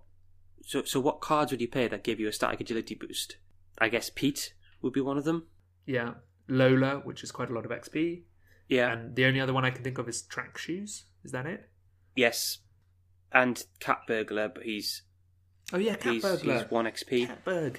So, 0.64 0.84
so 0.84 1.00
what 1.00 1.22
cards 1.22 1.52
would 1.52 1.62
you 1.62 1.68
play 1.68 1.88
that 1.88 2.04
give 2.04 2.20
you 2.20 2.28
a 2.28 2.34
static 2.34 2.60
agility 2.62 2.96
boost? 2.96 3.38
I 3.80 3.90
guess 3.90 4.10
Pete 4.10 4.54
would 4.82 4.94
be 4.94 5.02
one 5.02 5.18
of 5.18 5.24
them. 5.24 5.48
Yeah, 5.86 6.16
Lola, 6.48 7.02
which 7.04 7.24
is 7.24 7.32
quite 7.32 7.50
a 7.50 7.54
lot 7.54 7.66
of 7.66 7.72
XP. 7.72 8.24
Yeah. 8.68 8.92
And 8.92 9.16
the 9.16 9.26
only 9.26 9.40
other 9.40 9.54
one 9.54 9.64
I 9.64 9.70
can 9.70 9.84
think 9.84 9.98
of 9.98 10.10
is 10.10 10.24
track 10.24 10.58
shoes. 10.58 11.06
Is 11.24 11.32
that 11.32 11.46
it? 11.46 11.70
yes, 12.16 12.60
and 13.32 13.64
Cat 13.80 14.00
Burglar, 14.08 14.50
but 14.54 14.64
he's 14.64 15.04
Oh 15.74 15.78
yeah, 15.78 15.96
Cat 15.96 16.14
he's, 16.14 16.24
Burglar. 16.24 16.60
he's 16.62 16.72
one 16.72 16.86
XP. 16.86 17.28
Catberg. 17.28 17.78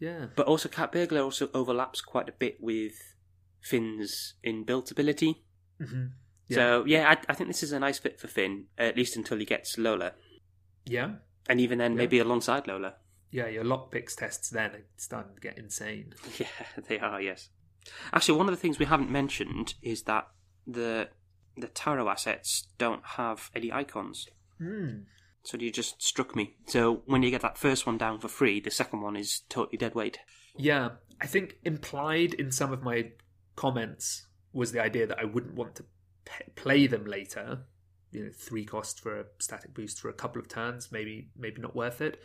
Yeah. 0.00 0.26
But 0.34 0.46
also, 0.46 0.68
Cat 0.68 0.92
Burglar 0.92 1.22
also 1.22 1.48
overlaps 1.54 2.00
quite 2.00 2.28
a 2.28 2.32
bit 2.32 2.58
with 2.60 2.92
Finn's 3.60 4.34
inbuilt 4.44 4.90
ability. 4.90 5.44
Mm-hmm. 5.80 6.06
Hmm 6.48 6.54
So 6.54 6.84
yeah, 6.86 7.08
I, 7.10 7.16
I 7.30 7.34
think 7.34 7.48
this 7.48 7.62
is 7.62 7.72
a 7.72 7.78
nice 7.80 7.98
fit 7.98 8.18
for 8.20 8.28
Finn, 8.28 8.64
at 8.78 8.96
least 8.96 9.16
until 9.16 9.38
he 9.38 9.44
gets 9.44 9.78
Lola, 9.78 10.12
Yeah. 10.86 11.16
and 11.48 11.60
even 11.60 11.78
then 11.78 11.92
Yeah. 11.92 11.98
maybe 11.98 12.18
alongside 12.18 12.66
Lola. 12.66 12.94
Yeah, 13.30 13.48
your 13.48 13.64
lockpicks 13.64 14.14
tests 14.16 14.50
then 14.50 14.70
are 14.72 14.84
starting 14.96 15.34
to 15.34 15.40
get 15.40 15.58
insane. 15.58 16.14
Yeah, 16.38 16.46
they 16.88 16.98
are. 17.00 17.20
Yes. 17.20 17.48
Actually, 18.12 18.38
one 18.38 18.48
of 18.48 18.54
the 18.54 18.60
things 18.60 18.78
we 18.78 18.84
haven't 18.86 19.10
mentioned 19.10 19.74
is 19.82 20.04
that 20.04 20.28
the 20.66 21.08
the 21.56 21.68
tarot 21.68 22.08
assets 22.08 22.68
don't 22.78 23.04
have 23.04 23.50
any 23.54 23.70
icons. 23.72 24.28
Hmm. 24.58 25.00
So 25.42 25.56
you 25.58 25.70
just 25.70 26.02
struck 26.02 26.34
me. 26.34 26.56
So 26.66 27.02
when 27.06 27.22
you 27.22 27.30
get 27.30 27.42
that 27.42 27.58
first 27.58 27.86
one 27.86 27.98
down 27.98 28.18
for 28.18 28.28
free, 28.28 28.60
the 28.60 28.70
second 28.70 29.02
one 29.02 29.14
is 29.16 29.42
totally 29.48 29.76
dead 29.76 29.94
weight. 29.94 30.18
Yeah, 30.56 30.90
I 31.20 31.26
think 31.26 31.58
implied 31.64 32.34
in 32.34 32.50
some 32.50 32.72
of 32.72 32.82
my 32.82 33.10
comments 33.56 34.26
was 34.52 34.72
the 34.72 34.80
idea 34.82 35.06
that 35.06 35.18
I 35.20 35.24
wouldn't 35.24 35.54
want 35.54 35.74
to 35.76 35.84
p- 36.24 36.44
play 36.54 36.86
them 36.86 37.04
later. 37.06 37.60
You 38.12 38.24
know, 38.26 38.30
three 38.32 38.64
cost 38.64 39.00
for 39.00 39.20
a 39.20 39.24
static 39.38 39.74
boost 39.74 40.00
for 40.00 40.08
a 40.08 40.12
couple 40.12 40.40
of 40.40 40.48
turns, 40.48 40.92
maybe 40.92 41.30
maybe 41.36 41.60
not 41.60 41.74
worth 41.74 42.00
it. 42.00 42.22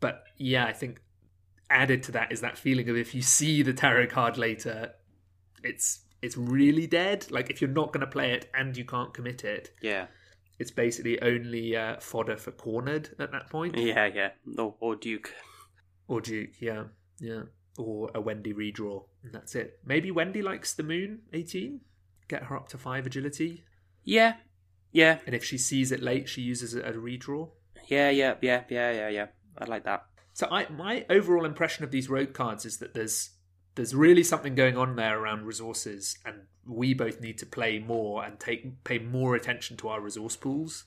But 0.00 0.24
yeah, 0.36 0.66
I 0.66 0.72
think 0.72 1.00
added 1.70 2.02
to 2.04 2.12
that 2.12 2.32
is 2.32 2.40
that 2.40 2.56
feeling 2.58 2.88
of 2.88 2.96
if 2.96 3.14
you 3.14 3.22
see 3.22 3.62
the 3.62 3.72
tarot 3.72 4.08
card 4.08 4.36
later, 4.38 4.92
it's 5.62 6.00
it's 6.22 6.36
really 6.36 6.86
dead. 6.88 7.26
Like 7.30 7.50
if 7.50 7.60
you're 7.60 7.70
not 7.70 7.92
going 7.92 8.00
to 8.00 8.06
play 8.10 8.32
it 8.32 8.50
and 8.52 8.76
you 8.76 8.84
can't 8.84 9.14
commit 9.14 9.44
it, 9.44 9.70
Yeah, 9.80 10.06
it's 10.58 10.72
basically 10.72 11.20
only 11.22 11.76
uh, 11.76 12.00
fodder 12.00 12.36
for 12.36 12.50
cornered 12.50 13.10
at 13.20 13.30
that 13.30 13.48
point. 13.50 13.76
yeah, 13.78 14.06
yeah. 14.06 14.30
Or, 14.58 14.74
or 14.80 14.96
Duke. 14.96 15.32
Or 16.08 16.20
Duke, 16.20 16.60
yeah, 16.60 16.84
yeah. 17.20 17.42
Or 17.76 18.10
a 18.14 18.20
Wendy 18.20 18.52
redraw, 18.52 19.04
and 19.22 19.32
that's 19.32 19.54
it. 19.54 19.78
Maybe 19.84 20.10
Wendy 20.10 20.42
likes 20.42 20.74
the 20.74 20.82
moon, 20.82 21.20
18. 21.32 21.80
Get 22.28 22.44
her 22.44 22.56
up 22.56 22.68
to 22.68 22.78
5 22.78 23.06
agility. 23.06 23.64
Yeah, 24.04 24.34
yeah, 24.92 25.18
And 25.26 25.34
if 25.34 25.44
she 25.44 25.58
sees 25.58 25.92
it 25.92 26.02
late, 26.02 26.28
she 26.28 26.40
uses 26.40 26.74
it 26.74 26.84
as 26.84 26.96
a 26.96 26.98
redraw. 26.98 27.50
yeah, 27.88 28.08
yeah, 28.10 28.34
yeah, 28.40 28.64
yeah, 28.70 28.90
yeah, 28.92 29.08
yeah. 29.08 29.26
I 29.58 29.64
like 29.66 29.84
that. 29.84 30.06
So 30.32 30.46
I, 30.50 30.68
my 30.70 31.04
overall 31.10 31.44
impression 31.44 31.84
of 31.84 31.90
these 31.90 32.08
road 32.08 32.32
cards 32.32 32.64
is 32.64 32.78
that 32.78 32.94
there's 32.94 33.30
there's 33.74 33.94
really 33.94 34.22
something 34.24 34.54
going 34.54 34.76
on 34.76 34.96
there 34.96 35.18
around 35.20 35.44
resources, 35.46 36.16
and 36.24 36.42
we 36.66 36.94
both 36.94 37.20
need 37.20 37.38
to 37.38 37.46
play 37.46 37.78
more 37.78 38.24
and 38.24 38.38
take 38.40 38.82
pay 38.84 38.98
more 38.98 39.34
attention 39.34 39.76
to 39.78 39.88
our 39.88 40.00
resource 40.00 40.36
pools 40.36 40.84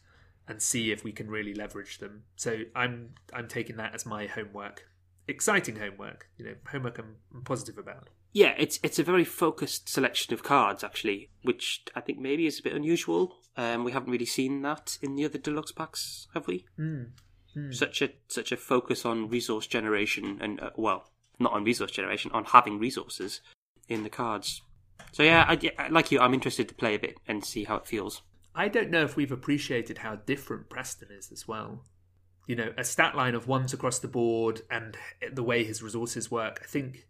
and 0.47 0.61
see 0.61 0.91
if 0.91 1.03
we 1.03 1.11
can 1.11 1.29
really 1.29 1.53
leverage 1.53 1.99
them. 1.99 2.23
So 2.35 2.61
I'm 2.75 3.11
I'm 3.33 3.47
taking 3.47 3.77
that 3.77 3.93
as 3.93 4.05
my 4.05 4.25
homework. 4.27 4.87
exciting 5.27 5.75
homework. 5.77 6.27
You 6.37 6.45
know, 6.45 6.55
homework 6.71 6.97
I'm, 6.97 7.15
I'm 7.33 7.43
positive 7.43 7.77
about. 7.77 8.09
Yeah, 8.33 8.53
it's 8.57 8.79
it's 8.83 8.99
a 8.99 9.03
very 9.03 9.25
focused 9.25 9.89
selection 9.89 10.33
of 10.33 10.43
cards 10.43 10.83
actually, 10.83 11.29
which 11.43 11.83
I 11.95 12.01
think 12.01 12.19
maybe 12.19 12.45
is 12.45 12.59
a 12.59 12.63
bit 12.63 12.73
unusual. 12.73 13.35
Um, 13.57 13.83
we 13.83 13.91
haven't 13.91 14.11
really 14.11 14.25
seen 14.25 14.61
that 14.61 14.97
in 15.01 15.15
the 15.15 15.25
other 15.25 15.37
deluxe 15.37 15.71
packs, 15.73 16.27
have 16.33 16.47
we? 16.47 16.65
Mm. 16.79 17.09
Mm. 17.55 17.75
Such 17.75 18.01
a 18.01 18.09
such 18.27 18.51
a 18.51 18.57
focus 18.57 19.05
on 19.05 19.29
resource 19.29 19.67
generation 19.67 20.37
and 20.41 20.61
uh, 20.61 20.69
well, 20.77 21.11
not 21.39 21.53
on 21.53 21.65
resource 21.65 21.91
generation, 21.91 22.31
on 22.33 22.45
having 22.45 22.79
resources 22.79 23.41
in 23.89 24.03
the 24.03 24.09
cards. 24.09 24.61
So 25.11 25.23
yeah, 25.23 25.45
I, 25.47 25.89
like 25.89 26.11
you, 26.11 26.19
I'm 26.19 26.33
interested 26.33 26.69
to 26.69 26.75
play 26.75 26.95
a 26.95 26.99
bit 26.99 27.17
and 27.27 27.43
see 27.43 27.65
how 27.65 27.75
it 27.75 27.87
feels. 27.87 28.21
I 28.55 28.69
don't 28.69 28.91
know 28.91 29.03
if 29.03 29.15
we've 29.15 29.31
appreciated 29.31 29.99
how 29.99 30.15
different 30.15 30.69
Preston 30.69 31.09
is 31.11 31.31
as 31.31 31.47
well. 31.47 31.83
You 32.47 32.55
know, 32.55 32.73
a 32.77 32.83
stat 32.83 33.15
line 33.15 33.35
of 33.35 33.47
ones 33.47 33.73
across 33.73 33.99
the 33.99 34.07
board 34.07 34.61
and 34.69 34.97
the 35.31 35.43
way 35.43 35.63
his 35.63 35.83
resources 35.83 36.31
work. 36.31 36.59
I 36.63 36.67
think 36.67 37.07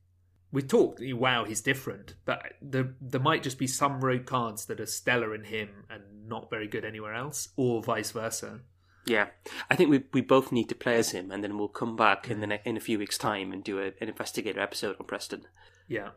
we 0.51 0.61
talked, 0.61 1.01
wow, 1.01 1.45
he's 1.45 1.61
different, 1.61 2.15
but 2.25 2.53
there 2.61 2.93
there 2.99 3.21
might 3.21 3.43
just 3.43 3.57
be 3.57 3.67
some 3.67 4.01
rogue 4.01 4.25
cards 4.25 4.65
that 4.65 4.79
are 4.79 4.85
stellar 4.85 5.33
in 5.33 5.45
him 5.45 5.85
and 5.89 6.27
not 6.27 6.49
very 6.49 6.67
good 6.67 6.85
anywhere 6.85 7.13
else, 7.13 7.49
or 7.55 7.81
vice 7.81 8.11
versa. 8.11 8.61
Yeah, 9.05 9.27
I 9.69 9.75
think 9.75 9.89
we 9.89 10.03
we 10.13 10.21
both 10.21 10.51
need 10.51 10.69
to 10.69 10.75
play 10.75 10.97
as 10.97 11.11
him, 11.11 11.31
and 11.31 11.43
then 11.43 11.57
we'll 11.57 11.67
come 11.67 11.95
back 11.95 12.29
in 12.29 12.39
the 12.39 12.47
ne- 12.47 12.61
in 12.65 12.77
a 12.77 12.81
few 12.81 12.99
weeks' 12.99 13.17
time 13.17 13.51
and 13.51 13.63
do 13.63 13.79
a, 13.79 13.87
an 14.01 14.09
investigator 14.09 14.59
episode 14.59 14.95
on 14.99 15.07
Preston. 15.07 15.43
Yeah, 15.87 16.09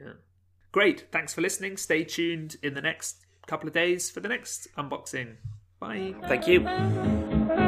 yeah. 0.00 0.14
Great. 0.72 1.06
Thanks 1.10 1.32
for 1.32 1.40
listening. 1.40 1.76
Stay 1.76 2.04
tuned 2.04 2.56
in 2.62 2.74
the 2.74 2.82
next 2.82 3.24
couple 3.46 3.68
of 3.68 3.74
days 3.74 4.10
for 4.10 4.20
the 4.20 4.28
next 4.28 4.68
unboxing. 4.76 5.36
Bye. 5.80 6.14
Thank 6.26 6.46
you. 6.46 7.67